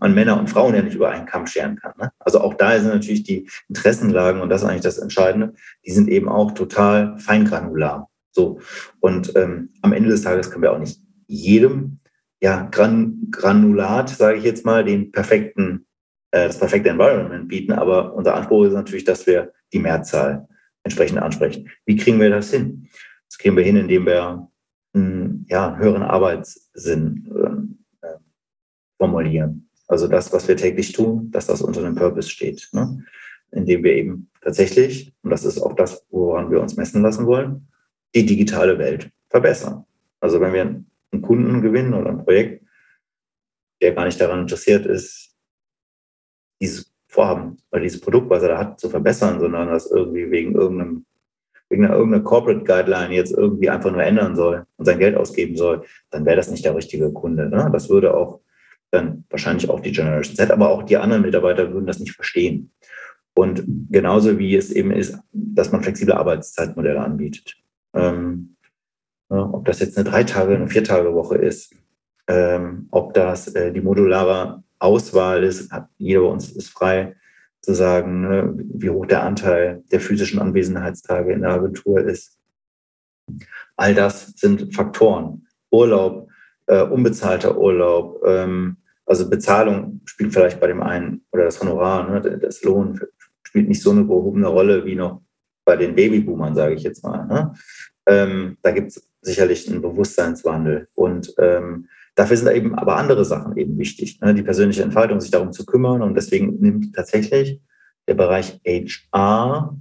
man 0.00 0.14
Männer 0.14 0.38
und 0.38 0.50
Frauen 0.50 0.74
ja 0.74 0.82
nicht 0.82 0.94
über 0.94 1.10
einen 1.10 1.26
Kamm 1.26 1.46
scheren 1.46 1.76
kann. 1.76 1.92
Ne? 1.98 2.10
Also 2.18 2.40
auch 2.40 2.54
da 2.54 2.78
sind 2.78 2.88
natürlich 2.88 3.22
die 3.22 3.48
Interessenlagen, 3.68 4.40
und 4.40 4.48
das 4.48 4.62
ist 4.62 4.68
eigentlich 4.68 4.82
das 4.82 4.98
Entscheidende, 4.98 5.54
die 5.84 5.92
sind 5.92 6.08
eben 6.08 6.28
auch 6.28 6.52
total 6.52 7.18
feingranular. 7.18 8.10
So. 8.30 8.60
Und 9.00 9.34
ähm, 9.36 9.70
am 9.82 9.92
Ende 9.92 10.10
des 10.10 10.22
Tages 10.22 10.50
können 10.50 10.62
wir 10.62 10.72
auch 10.72 10.78
nicht 10.78 11.00
jedem 11.26 12.00
ja, 12.40 12.68
Gran 12.70 13.28
Granulat, 13.30 14.10
sage 14.10 14.38
ich 14.38 14.44
jetzt 14.44 14.66
mal, 14.66 14.84
den 14.84 15.12
perfekten, 15.12 15.86
äh, 16.30 16.46
das 16.46 16.58
perfekte 16.58 16.90
Environment 16.90 17.48
bieten. 17.48 17.72
Aber 17.72 18.14
unser 18.14 18.34
Anspruch 18.34 18.64
ist 18.64 18.74
natürlich, 18.74 19.04
dass 19.04 19.26
wir 19.26 19.52
die 19.72 19.78
Mehrzahl 19.78 20.46
entsprechend 20.82 21.20
ansprechen. 21.20 21.70
Wie 21.86 21.96
kriegen 21.96 22.20
wir 22.20 22.30
das 22.30 22.50
hin? 22.50 22.88
Das 23.30 23.38
kriegen 23.38 23.56
wir 23.56 23.64
hin, 23.64 23.76
indem 23.76 24.04
wir 24.06 24.48
einen, 24.92 25.46
ja, 25.48 25.68
einen 25.68 25.78
höheren 25.78 26.02
Arbeitssinn 26.02 27.72
äh, 28.02 28.08
formulieren. 28.98 29.63
Also 29.86 30.08
das, 30.08 30.32
was 30.32 30.48
wir 30.48 30.56
täglich 30.56 30.92
tun, 30.92 31.30
dass 31.30 31.46
das 31.46 31.62
unter 31.62 31.82
dem 31.82 31.94
Purpose 31.94 32.28
steht. 32.28 32.68
Ne? 32.72 33.04
Indem 33.50 33.84
wir 33.84 33.94
eben 33.94 34.30
tatsächlich, 34.40 35.14
und 35.22 35.30
das 35.30 35.44
ist 35.44 35.60
auch 35.60 35.74
das, 35.74 36.04
woran 36.10 36.50
wir 36.50 36.60
uns 36.60 36.76
messen 36.76 37.02
lassen 37.02 37.26
wollen, 37.26 37.68
die 38.14 38.24
digitale 38.24 38.78
Welt 38.78 39.10
verbessern. 39.28 39.84
Also 40.20 40.40
wenn 40.40 40.52
wir 40.52 40.62
einen 40.62 41.22
Kunden 41.22 41.60
gewinnen 41.60 41.94
oder 41.94 42.10
ein 42.10 42.24
Projekt, 42.24 42.64
der 43.82 43.92
gar 43.92 44.06
nicht 44.06 44.20
daran 44.20 44.40
interessiert 44.40 44.86
ist, 44.86 45.36
dieses 46.60 46.92
Vorhaben 47.08 47.58
oder 47.70 47.82
dieses 47.82 48.00
Produkt, 48.00 48.30
was 48.30 48.42
er 48.42 48.48
da 48.48 48.58
hat, 48.58 48.80
zu 48.80 48.88
verbessern, 48.88 49.38
sondern 49.38 49.68
das 49.68 49.90
irgendwie 49.90 50.30
wegen 50.30 50.54
irgendeinem 50.54 51.04
wegen 51.70 51.86
einer 51.86 51.96
irgendeiner 51.96 52.24
Corporate 52.24 52.64
Guideline 52.64 53.14
jetzt 53.14 53.32
irgendwie 53.32 53.70
einfach 53.70 53.90
nur 53.90 54.02
ändern 54.02 54.36
soll 54.36 54.66
und 54.76 54.84
sein 54.84 54.98
Geld 54.98 55.16
ausgeben 55.16 55.56
soll, 55.56 55.84
dann 56.10 56.24
wäre 56.24 56.36
das 56.36 56.50
nicht 56.50 56.64
der 56.64 56.76
richtige 56.76 57.10
Kunde. 57.12 57.48
Ne? 57.48 57.68
Das 57.72 57.88
würde 57.88 58.14
auch 58.14 58.40
dann 58.94 59.24
wahrscheinlich 59.30 59.68
auch 59.68 59.80
die 59.80 59.92
Generation 59.92 60.36
Z, 60.36 60.50
aber 60.50 60.70
auch 60.70 60.82
die 60.82 60.96
anderen 60.96 61.22
Mitarbeiter 61.22 61.72
würden 61.72 61.86
das 61.86 61.98
nicht 61.98 62.12
verstehen. 62.12 62.72
Und 63.34 63.64
genauso 63.90 64.38
wie 64.38 64.54
es 64.54 64.70
eben 64.70 64.92
ist, 64.92 65.18
dass 65.32 65.72
man 65.72 65.82
flexible 65.82 66.14
Arbeitszeitmodelle 66.14 67.00
anbietet. 67.00 67.56
Ähm, 67.92 68.56
ob 69.28 69.64
das 69.64 69.80
jetzt 69.80 69.98
eine 69.98 70.08
drei 70.08 70.24
Tage, 70.24 70.54
eine 70.54 70.68
vier 70.68 70.84
Tage 70.84 71.14
Woche 71.14 71.36
ist, 71.36 71.74
ähm, 72.28 72.88
ob 72.90 73.14
das 73.14 73.48
äh, 73.54 73.72
die 73.72 73.80
modulare 73.80 74.62
Auswahl 74.78 75.42
ist, 75.42 75.70
jeder 75.98 76.20
bei 76.20 76.26
uns 76.26 76.52
ist 76.52 76.68
frei 76.68 77.16
zu 77.60 77.74
sagen, 77.74 78.20
ne, 78.20 78.54
wie 78.74 78.90
hoch 78.90 79.06
der 79.06 79.22
Anteil 79.22 79.82
der 79.90 80.00
physischen 80.00 80.38
Anwesenheitstage 80.38 81.32
in 81.32 81.40
der 81.40 81.52
Agentur 81.52 82.00
ist. 82.00 82.38
All 83.76 83.94
das 83.94 84.34
sind 84.36 84.74
Faktoren. 84.74 85.46
Urlaub, 85.70 86.28
äh, 86.66 86.82
unbezahlter 86.82 87.58
Urlaub, 87.58 88.22
ähm, 88.26 88.76
also 89.06 89.28
Bezahlung 89.28 90.00
spielt 90.04 90.32
vielleicht 90.32 90.60
bei 90.60 90.66
dem 90.66 90.82
einen 90.82 91.24
oder 91.32 91.44
das 91.44 91.60
Honorar, 91.60 92.08
ne, 92.08 92.38
das 92.38 92.62
Lohn 92.62 93.00
spielt 93.42 93.68
nicht 93.68 93.82
so 93.82 93.90
eine 93.90 94.02
gehobene 94.02 94.48
Rolle 94.48 94.84
wie 94.84 94.96
noch 94.96 95.22
bei 95.64 95.76
den 95.76 95.94
Babyboomern, 95.94 96.54
sage 96.54 96.74
ich 96.74 96.82
jetzt 96.82 97.02
mal. 97.02 97.26
Ne? 97.26 97.54
Ähm, 98.06 98.58
da 98.62 98.70
gibt 98.70 98.88
es 98.88 99.08
sicherlich 99.22 99.68
einen 99.70 99.82
Bewusstseinswandel. 99.82 100.88
Und 100.94 101.32
ähm, 101.38 101.88
dafür 102.14 102.36
sind 102.36 102.50
eben 102.52 102.74
aber 102.74 102.96
andere 102.96 103.24
Sachen 103.24 103.56
eben 103.56 103.78
wichtig. 103.78 104.20
Ne? 104.20 104.34
Die 104.34 104.42
persönliche 104.42 104.82
Entfaltung, 104.82 105.20
sich 105.20 105.30
darum 105.30 105.52
zu 105.52 105.64
kümmern. 105.64 106.02
Und 106.02 106.14
deswegen 106.14 106.60
nimmt 106.60 106.94
tatsächlich 106.94 107.60
der 108.06 108.14
Bereich 108.14 108.60
HR 108.66 109.78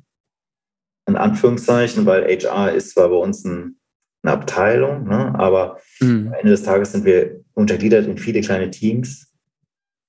in 1.06 1.18
Anführungszeichen, 1.18 2.06
weil 2.06 2.24
HR 2.24 2.72
ist 2.72 2.92
zwar 2.92 3.10
bei 3.10 3.16
uns 3.16 3.44
ein, 3.44 3.78
eine 4.24 4.34
Abteilung, 4.34 5.04
ne? 5.06 5.38
aber 5.38 5.80
mhm. 6.00 6.28
am 6.28 6.34
Ende 6.34 6.52
des 6.52 6.64
Tages 6.64 6.94
sind 6.94 7.06
wir 7.06 7.42
untergliedert 7.54 8.08
in 8.08 8.18
viele 8.18 8.42
kleine 8.42 8.72
Teams, 8.72 9.34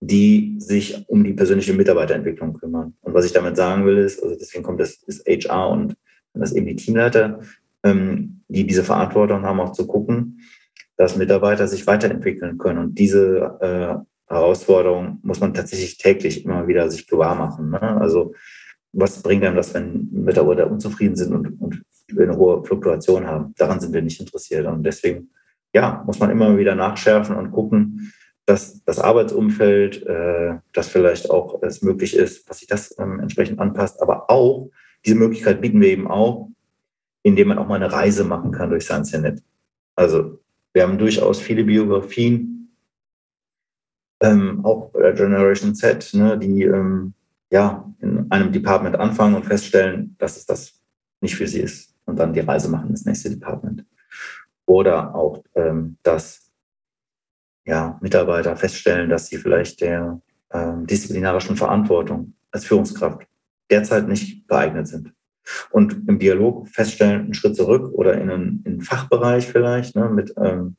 die 0.01 0.57
sich 0.59 1.05
um 1.09 1.25
die 1.25 1.33
persönliche 1.33 1.73
Mitarbeiterentwicklung 1.73 2.55
kümmern. 2.55 2.95
Und 3.01 3.15
was 3.15 3.25
ich 3.25 3.33
damit 3.33 3.57
sagen 3.57 3.85
will, 3.85 3.99
ist, 3.99 4.23
also 4.23 4.37
deswegen 4.37 4.63
kommt 4.63 4.81
das 4.81 5.03
ist 5.07 5.27
HR 5.27 5.71
und 5.71 5.97
das 6.35 6.53
eben 6.53 6.67
die 6.67 6.77
Teamleiter, 6.77 7.41
ähm, 7.85 8.43
die 8.49 8.67
diese 8.67 8.85
Verantwortung 8.85 9.43
haben, 9.43 9.61
auch 9.61 9.73
zu 9.73 9.87
gucken, 9.87 10.41
dass 10.97 11.17
Mitarbeiter 11.17 11.67
sich 11.67 11.87
weiterentwickeln 11.87 12.59
können. 12.59 12.79
Und 12.79 12.99
diese 12.99 13.59
äh, 13.61 14.33
Herausforderung 14.33 15.21
muss 15.23 15.41
man 15.41 15.55
tatsächlich 15.55 15.99
täglich 15.99 16.45
immer 16.45 16.67
wieder 16.67 16.91
sich 16.91 17.07
gewahr 17.07 17.35
machen. 17.35 17.71
Ne? 17.71 17.81
Also 17.81 18.35
was 18.93 19.23
bringt 19.23 19.45
einem 19.45 19.57
das, 19.57 19.75
wenn 19.75 20.09
Mitarbeiter 20.13 20.71
unzufrieden 20.71 21.17
sind 21.17 21.33
und, 21.33 21.61
und 21.61 21.83
eine 22.11 22.37
hohe 22.37 22.65
Fluktuation 22.65 23.27
haben? 23.27 23.55
Daran 23.57 23.81
sind 23.81 23.93
wir 23.93 24.03
nicht 24.03 24.21
interessiert. 24.21 24.67
Und 24.67 24.83
deswegen, 24.83 25.31
ja, 25.73 26.03
muss 26.07 26.19
man 26.19 26.31
immer 26.31 26.57
wieder 26.57 26.75
nachschärfen 26.75 27.37
und 27.37 27.51
gucken, 27.53 28.13
dass 28.47 28.85
das 28.85 28.99
Arbeitsumfeld, 28.99 30.07
äh, 30.07 30.59
das 30.73 30.89
vielleicht 30.89 31.31
auch 31.31 31.63
es 31.63 31.83
möglich 31.83 32.15
ist, 32.17 32.49
dass 32.49 32.59
sich 32.59 32.69
das 32.69 32.95
ähm, 32.99 33.21
entsprechend 33.21 33.59
anpasst. 33.59 34.03
Aber 34.03 34.31
auch, 34.31 34.71
diese 35.05 35.17
Möglichkeit 35.17 35.61
bieten 35.61 35.81
wir 35.81 35.89
eben 35.89 36.09
auch, 36.09 36.51
indem 37.23 37.49
man 37.49 37.59
auch 37.59 37.67
mal 37.67 37.77
eine 37.77 37.93
Reise 37.93 38.25
machen 38.25 38.53
kann 38.53 38.71
durch 38.71 38.87
Sunset. 38.87 39.43
Also 39.97 40.41
wir 40.73 40.83
haben 40.83 40.99
durchaus 40.99 41.41
viele 41.41 41.65
Biografien, 41.65 42.77
ähm, 44.21 44.65
auch 44.65 44.93
Generation 44.93 45.75
Z, 45.75 46.13
ne, 46.15 46.39
die 46.39 46.65
ähm, 46.65 47.15
ja 47.51 47.91
in 48.01 48.31
einem 48.31 48.53
Department 48.53 48.97
anfangen 48.97 49.37
und 49.37 49.47
feststellen, 49.47 50.17
dass 50.19 50.37
es 50.37 50.47
das 50.47 50.81
nicht 51.21 51.37
für 51.37 51.47
sie 51.47 51.61
ist 51.61 51.94
und 52.07 52.19
dann 52.19 52.33
die 52.33 52.41
Reise 52.41 52.69
machen 52.69 52.91
ins 52.91 53.05
nächste 53.05 53.31
Department. 53.31 53.85
Oder 54.67 55.15
auch, 55.15 55.43
ähm, 55.55 55.99
dass 56.03 56.51
ja, 57.67 57.99
Mitarbeiter 58.01 58.57
feststellen, 58.57 59.11
dass 59.11 59.27
sie 59.27 59.39
vielleicht 59.39 59.81
der 59.81 60.21
ähm, 60.53 60.87
disziplinarischen 60.87 61.57
Verantwortung 61.57 62.35
als 62.51 62.65
Führungskraft 62.65 63.27
derzeit 63.71 64.07
nicht 64.07 64.47
geeignet 64.49 64.87
sind 64.87 65.13
und 65.71 66.09
im 66.09 66.19
Dialog 66.19 66.69
feststellen, 66.69 67.23
einen 67.23 67.35
Schritt 67.35 67.57
zurück 67.57 67.93
oder 67.93 68.15
in 68.15 68.31
einen, 68.31 68.63
in 68.65 68.73
einen 68.73 68.81
Fachbereich 68.83 69.47
vielleicht 69.47 69.97
ne, 69.97 70.09
mit 70.09 70.35
ähm, 70.37 70.77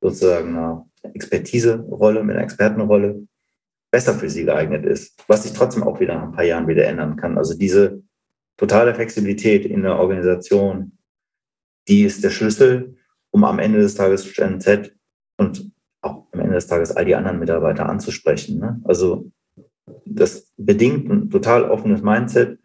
sozusagen 0.00 0.56
einer 0.56 0.86
Expertise-Rolle, 1.02 2.22
mit 2.22 2.36
einer 2.36 2.44
Expertenrolle 2.44 3.26
besser 3.90 4.14
für 4.14 4.30
sie 4.30 4.44
geeignet 4.44 4.84
ist, 4.84 5.22
was 5.26 5.42
sich 5.42 5.52
trotzdem 5.52 5.82
auch 5.82 6.00
wieder 6.00 6.14
nach 6.14 6.22
ein 6.24 6.32
paar 6.32 6.44
Jahren 6.44 6.68
wieder 6.68 6.86
ändern 6.86 7.16
kann. 7.16 7.36
Also 7.36 7.56
diese 7.56 8.02
totale 8.60 8.94
Flexibilität 8.94 9.64
in 9.64 9.82
der 9.82 9.98
Organisation, 9.98 10.92
die 11.88 12.02
ist 12.02 12.22
der 12.22 12.28
Schlüssel, 12.28 12.94
um 13.30 13.44
am 13.44 13.58
Ende 13.58 13.78
des 13.78 13.94
Tages 13.94 14.30
Gen 14.34 14.60
Z 14.60 14.94
und 15.38 15.72
auch 16.02 16.26
am 16.32 16.40
Ende 16.40 16.56
des 16.56 16.66
Tages 16.66 16.92
all 16.92 17.06
die 17.06 17.14
anderen 17.14 17.38
Mitarbeiter 17.38 17.88
anzusprechen. 17.88 18.58
Ne? 18.58 18.78
Also 18.84 19.32
das 20.04 20.52
bedingt 20.58 21.08
ein 21.08 21.30
total 21.30 21.70
offenes 21.70 22.02
Mindset, 22.02 22.59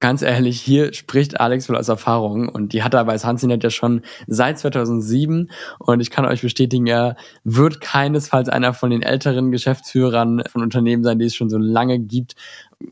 Ganz 0.00 0.22
ehrlich, 0.22 0.58
hier 0.58 0.94
spricht 0.94 1.40
Alex 1.40 1.68
wohl 1.68 1.76
aus 1.76 1.88
Erfahrung 1.88 2.48
und 2.48 2.72
die 2.72 2.82
hat 2.82 2.94
er 2.94 3.04
bei 3.04 3.18
Sansinet 3.18 3.62
ja 3.62 3.68
schon 3.68 4.00
seit 4.26 4.58
2007 4.58 5.50
und 5.78 6.00
ich 6.00 6.10
kann 6.10 6.24
euch 6.24 6.40
bestätigen, 6.40 6.86
er 6.86 7.16
wird 7.44 7.82
keinesfalls 7.82 8.48
einer 8.48 8.72
von 8.72 8.88
den 8.88 9.02
älteren 9.02 9.52
Geschäftsführern 9.52 10.42
von 10.50 10.62
Unternehmen 10.62 11.04
sein, 11.04 11.18
die 11.18 11.26
es 11.26 11.34
schon 11.34 11.50
so 11.50 11.58
lange 11.58 11.98
gibt 11.98 12.34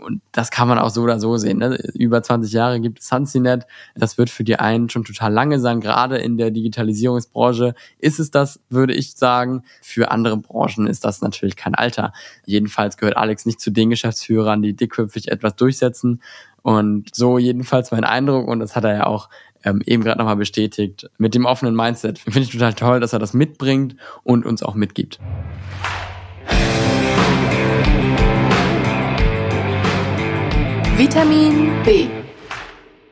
und 0.00 0.20
das 0.32 0.50
kann 0.50 0.68
man 0.68 0.78
auch 0.78 0.90
so 0.90 1.02
oder 1.02 1.18
so 1.18 1.38
sehen. 1.38 1.58
Ne? 1.58 1.76
Über 1.94 2.22
20 2.22 2.52
Jahre 2.52 2.78
gibt 2.78 3.00
es 3.00 3.08
Sansinet. 3.08 3.64
Das 3.94 4.18
wird 4.18 4.28
für 4.28 4.44
die 4.44 4.58
einen 4.58 4.90
schon 4.90 5.04
total 5.04 5.32
lange 5.32 5.60
sein. 5.60 5.80
Gerade 5.80 6.18
in 6.18 6.36
der 6.36 6.50
Digitalisierungsbranche 6.50 7.74
ist 7.98 8.20
es 8.20 8.30
das, 8.30 8.60
würde 8.68 8.92
ich 8.92 9.14
sagen. 9.14 9.62
Für 9.80 10.10
andere 10.10 10.36
Branchen 10.36 10.86
ist 10.86 11.06
das 11.06 11.22
natürlich 11.22 11.56
kein 11.56 11.74
Alter. 11.74 12.12
Jedenfalls 12.44 12.98
gehört 12.98 13.16
Alex 13.16 13.46
nicht 13.46 13.60
zu 13.60 13.70
den 13.70 13.88
Geschäftsführern, 13.88 14.60
die 14.60 14.76
dickköpfig 14.76 15.28
etwas 15.28 15.56
durchsetzen, 15.56 16.20
und 16.68 17.14
so 17.14 17.38
jedenfalls 17.38 17.92
mein 17.92 18.04
Eindruck, 18.04 18.46
und 18.46 18.60
das 18.60 18.76
hat 18.76 18.84
er 18.84 18.94
ja 18.94 19.06
auch 19.06 19.30
ähm, 19.64 19.80
eben 19.86 20.04
gerade 20.04 20.18
nochmal 20.18 20.36
bestätigt, 20.36 21.08
mit 21.16 21.34
dem 21.34 21.46
offenen 21.46 21.74
Mindset. 21.74 22.18
Finde 22.18 22.40
ich 22.40 22.50
total 22.50 22.74
toll, 22.74 23.00
dass 23.00 23.14
er 23.14 23.18
das 23.18 23.32
mitbringt 23.32 23.96
und 24.22 24.44
uns 24.44 24.62
auch 24.62 24.74
mitgibt. 24.74 25.18
Vitamin 30.98 31.70
B. 31.86 32.17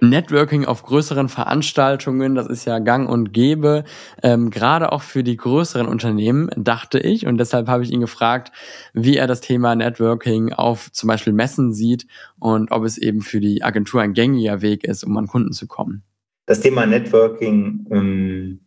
Networking 0.00 0.64
auf 0.64 0.82
größeren 0.82 1.28
Veranstaltungen, 1.28 2.34
das 2.34 2.46
ist 2.46 2.64
ja 2.64 2.78
gang 2.78 3.08
und 3.08 3.32
gäbe, 3.32 3.84
ähm, 4.22 4.50
gerade 4.50 4.92
auch 4.92 5.02
für 5.02 5.22
die 5.22 5.36
größeren 5.36 5.86
Unternehmen, 5.86 6.50
dachte 6.56 6.98
ich. 6.98 7.26
Und 7.26 7.38
deshalb 7.38 7.68
habe 7.68 7.82
ich 7.82 7.92
ihn 7.92 8.00
gefragt, 8.00 8.52
wie 8.92 9.16
er 9.16 9.26
das 9.26 9.40
Thema 9.40 9.74
Networking 9.74 10.52
auf 10.52 10.92
zum 10.92 11.08
Beispiel 11.08 11.32
Messen 11.32 11.72
sieht 11.72 12.06
und 12.38 12.70
ob 12.70 12.84
es 12.84 12.98
eben 12.98 13.20
für 13.20 13.40
die 13.40 13.62
Agentur 13.62 14.02
ein 14.02 14.12
gängiger 14.12 14.62
Weg 14.62 14.84
ist, 14.84 15.04
um 15.04 15.16
an 15.16 15.26
Kunden 15.26 15.52
zu 15.52 15.66
kommen. 15.66 16.02
Das 16.46 16.60
Thema 16.60 16.86
Networking 16.86 17.86
ähm, 17.90 18.60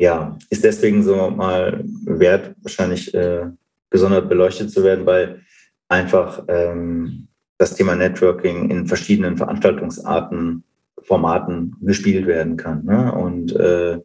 ja, 0.00 0.38
ist 0.50 0.64
deswegen 0.64 1.02
so 1.02 1.30
mal 1.30 1.82
wert, 2.04 2.54
wahrscheinlich 2.62 3.12
äh, 3.14 3.46
gesondert 3.90 4.28
beleuchtet 4.28 4.70
zu 4.70 4.84
werden, 4.84 5.06
weil 5.06 5.40
einfach 5.88 6.44
ähm, 6.48 7.28
das 7.58 7.74
Thema 7.74 7.96
Networking 7.96 8.70
in 8.70 8.86
verschiedenen 8.86 9.36
Veranstaltungsarten 9.36 10.64
Formaten 11.02 11.76
gespielt 11.80 12.26
werden 12.26 12.56
kann. 12.56 12.84
Ne? 12.84 13.12
Und 13.12 13.54
äh, 13.54 13.98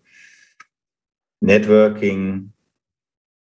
Networking, 1.42 2.54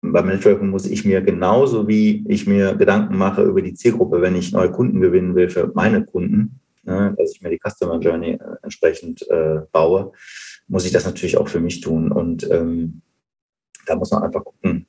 beim 0.01 0.27
Networking 0.27 0.69
muss 0.69 0.87
ich 0.87 1.05
mir 1.05 1.21
genauso 1.23 1.89
wie 1.89 2.25
ich 2.29 2.47
mir 2.47 2.75
Gedanken 2.75 3.17
mache 3.17 3.43
über 3.43 3.63
die 3.63 3.75
Zielgruppe, 3.75 4.21
wenn 4.21 4.37
ich 4.37 4.53
neue 4.53 4.71
Kunden 4.71 5.01
gewinnen 5.01 5.35
will 5.35 5.49
für 5.49 5.73
meine 5.75 6.05
Kunden, 6.05 6.61
ne, 6.85 7.15
dass 7.19 7.35
ich 7.35 7.43
mir 7.43 7.51
die 7.51 7.61
Customer 7.61 7.99
Journey 7.99 8.33
äh, 8.33 8.57
entsprechend 8.63 9.29
äh, 9.31 9.61
baue, 9.73 10.13
muss 10.69 10.87
ich 10.87 10.93
das 10.93 11.05
natürlich 11.05 11.37
auch 11.37 11.49
für 11.49 11.61
mich 11.61 11.81
tun. 11.81 12.13
Und 12.13 12.49
ähm, 12.51 13.03
da 13.87 13.97
muss 13.97 14.11
man 14.13 14.23
einfach 14.23 14.45
gucken, 14.45 14.87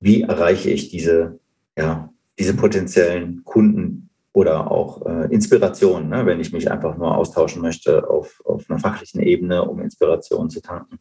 wie 0.00 0.22
erreiche 0.22 0.70
ich 0.70 0.90
diese, 0.90 1.38
ja, 1.76 2.12
diese 2.38 2.54
potenziellen 2.54 3.44
Kunden, 3.44 4.10
oder 4.32 4.70
auch 4.70 5.04
äh, 5.06 5.32
Inspiration, 5.32 6.08
ne, 6.08 6.24
wenn 6.24 6.40
ich 6.40 6.52
mich 6.52 6.70
einfach 6.70 6.96
nur 6.96 7.16
austauschen 7.16 7.60
möchte 7.60 8.08
auf, 8.08 8.40
auf 8.44 8.68
einer 8.68 8.78
fachlichen 8.78 9.20
Ebene, 9.20 9.64
um 9.64 9.80
Inspiration 9.80 10.48
zu 10.48 10.62
tanken. 10.62 10.98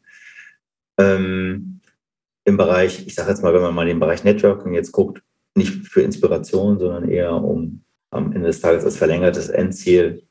Ähm, 0.97 1.79
Im 2.43 2.57
Bereich, 2.57 3.07
ich 3.07 3.15
sage 3.15 3.29
jetzt 3.29 3.41
mal, 3.41 3.53
wenn 3.53 3.61
man 3.61 3.75
mal 3.75 3.85
den 3.85 3.99
Bereich 3.99 4.23
Networking 4.23 4.73
jetzt 4.73 4.91
guckt, 4.91 5.23
nicht 5.55 5.87
für 5.87 6.01
Inspiration, 6.01 6.79
sondern 6.79 7.09
eher 7.09 7.33
um 7.33 7.83
am 8.09 8.33
Ende 8.33 8.47
des 8.47 8.59
Tages 8.59 8.83
als 8.83 8.97
verlängertes 8.97 9.49
Endziel 9.49 10.23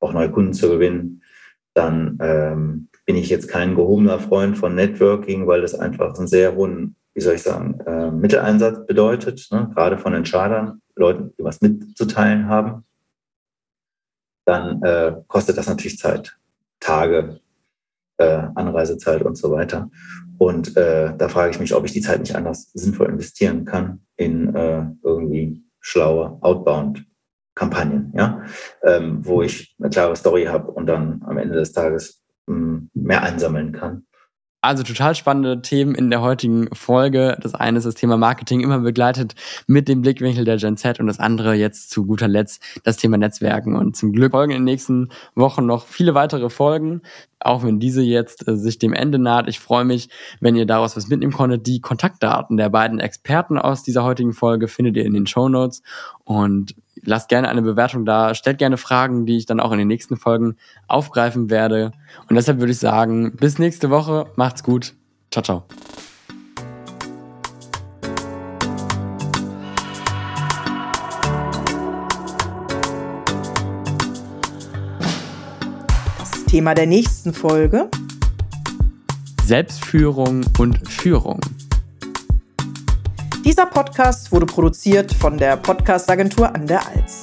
auch 0.00 0.12
neue 0.12 0.30
Kunden 0.30 0.52
zu 0.52 0.68
gewinnen, 0.68 1.22
dann 1.74 2.18
ähm, 2.20 2.88
bin 3.06 3.16
ich 3.16 3.30
jetzt 3.30 3.48
kein 3.48 3.76
gehobener 3.76 4.18
Freund 4.18 4.58
von 4.58 4.74
Networking, 4.74 5.46
weil 5.46 5.62
das 5.62 5.74
einfach 5.74 6.16
einen 6.16 6.26
sehr 6.26 6.56
hohen, 6.56 6.96
wie 7.14 7.20
soll 7.20 7.34
ich 7.34 7.42
sagen, 7.42 7.78
äh, 7.86 8.10
Mitteleinsatz 8.10 8.86
bedeutet, 8.86 9.48
ne? 9.52 9.70
gerade 9.74 9.98
von 9.98 10.14
Entscheidern, 10.14 10.82
Leuten, 10.98 11.32
die 11.38 11.44
was 11.44 11.60
mitzuteilen 11.60 12.48
haben. 12.48 12.84
Dann 14.44 14.82
äh, 14.82 15.16
kostet 15.26 15.58
das 15.58 15.68
natürlich 15.68 15.98
Zeit, 15.98 16.38
Tage, 16.80 17.40
äh, 18.18 18.42
Anreisezeit 18.54 19.22
und 19.22 19.36
so 19.36 19.50
weiter. 19.50 19.90
Und 20.38 20.76
äh, 20.76 21.14
da 21.16 21.28
frage 21.28 21.50
ich 21.50 21.60
mich, 21.60 21.74
ob 21.74 21.84
ich 21.84 21.92
die 21.92 22.00
Zeit 22.00 22.20
nicht 22.20 22.34
anders 22.34 22.70
sinnvoll 22.72 23.08
investieren 23.08 23.64
kann 23.64 24.00
in 24.16 24.54
äh, 24.54 24.86
irgendwie 25.02 25.64
schlaue 25.80 26.38
Outbound-Kampagnen, 26.42 28.12
ja, 28.16 28.42
ähm, 28.82 29.24
wo 29.24 29.42
ich 29.42 29.76
eine 29.78 29.90
klare 29.90 30.16
Story 30.16 30.44
habe 30.44 30.70
und 30.70 30.86
dann 30.86 31.22
am 31.26 31.38
Ende 31.38 31.56
des 31.56 31.72
Tages 31.72 32.22
mehr 32.46 33.22
einsammeln 33.22 33.72
kann. 33.72 34.06
Also 34.60 34.82
total 34.82 35.14
spannende 35.14 35.62
Themen 35.62 35.94
in 35.94 36.10
der 36.10 36.20
heutigen 36.20 36.68
Folge. 36.74 37.38
Das 37.40 37.54
eine 37.54 37.78
ist 37.78 37.84
das 37.84 37.94
Thema 37.94 38.16
Marketing, 38.16 38.60
immer 38.60 38.80
begleitet 38.80 39.36
mit 39.68 39.86
dem 39.86 40.02
Blickwinkel 40.02 40.44
der 40.44 40.56
Gen 40.56 40.76
Z 40.76 40.98
und 40.98 41.06
das 41.06 41.20
andere 41.20 41.54
jetzt 41.54 41.90
zu 41.90 42.04
guter 42.04 42.26
Letzt 42.26 42.60
das 42.82 42.96
Thema 42.96 43.18
Netzwerken. 43.18 43.76
Und 43.76 43.96
zum 43.96 44.12
Glück 44.12 44.32
folgen 44.32 44.50
in 44.50 44.58
den 44.58 44.64
nächsten 44.64 45.10
Wochen 45.36 45.64
noch 45.64 45.86
viele 45.86 46.14
weitere 46.14 46.50
Folgen, 46.50 47.02
auch 47.38 47.62
wenn 47.62 47.78
diese 47.78 48.02
jetzt 48.02 48.48
äh, 48.48 48.56
sich 48.56 48.80
dem 48.80 48.94
Ende 48.94 49.20
naht. 49.20 49.48
Ich 49.48 49.60
freue 49.60 49.84
mich, 49.84 50.08
wenn 50.40 50.56
ihr 50.56 50.66
daraus 50.66 50.96
was 50.96 51.06
mitnehmen 51.06 51.32
konntet. 51.32 51.68
Die 51.68 51.80
Kontaktdaten 51.80 52.56
der 52.56 52.68
beiden 52.68 52.98
Experten 52.98 53.58
aus 53.58 53.84
dieser 53.84 54.02
heutigen 54.02 54.32
Folge 54.32 54.66
findet 54.66 54.96
ihr 54.96 55.04
in 55.04 55.14
den 55.14 55.28
Show 55.28 55.48
Notes 55.48 55.82
und 56.24 56.74
lasst 57.04 57.28
gerne 57.28 57.48
eine 57.48 57.62
Bewertung 57.62 58.04
da, 58.04 58.34
stellt 58.34 58.58
gerne 58.58 58.76
Fragen, 58.76 59.26
die 59.26 59.36
ich 59.36 59.46
dann 59.46 59.60
auch 59.60 59.72
in 59.72 59.78
den 59.78 59.88
nächsten 59.88 60.16
Folgen 60.16 60.56
aufgreifen 60.86 61.50
werde. 61.50 61.92
Und 62.28 62.36
deshalb 62.36 62.58
würde 62.58 62.72
ich 62.72 62.78
sagen, 62.78 63.36
bis 63.36 63.58
nächste 63.58 63.90
Woche, 63.90 64.26
macht's 64.36 64.62
gut. 64.62 64.94
Ciao, 65.30 65.42
ciao. 65.42 65.64
Das 76.18 76.44
Thema 76.46 76.74
der 76.74 76.86
nächsten 76.86 77.32
Folge. 77.32 77.90
Selbstführung 79.44 80.44
und 80.58 80.86
Führung. 80.88 81.40
Dieser 83.48 83.64
Podcast 83.64 84.30
wurde 84.30 84.44
produziert 84.44 85.10
von 85.10 85.38
der 85.38 85.56
Podcastagentur 85.56 86.54
an 86.54 86.66
der 86.66 86.86
Alz. 86.86 87.22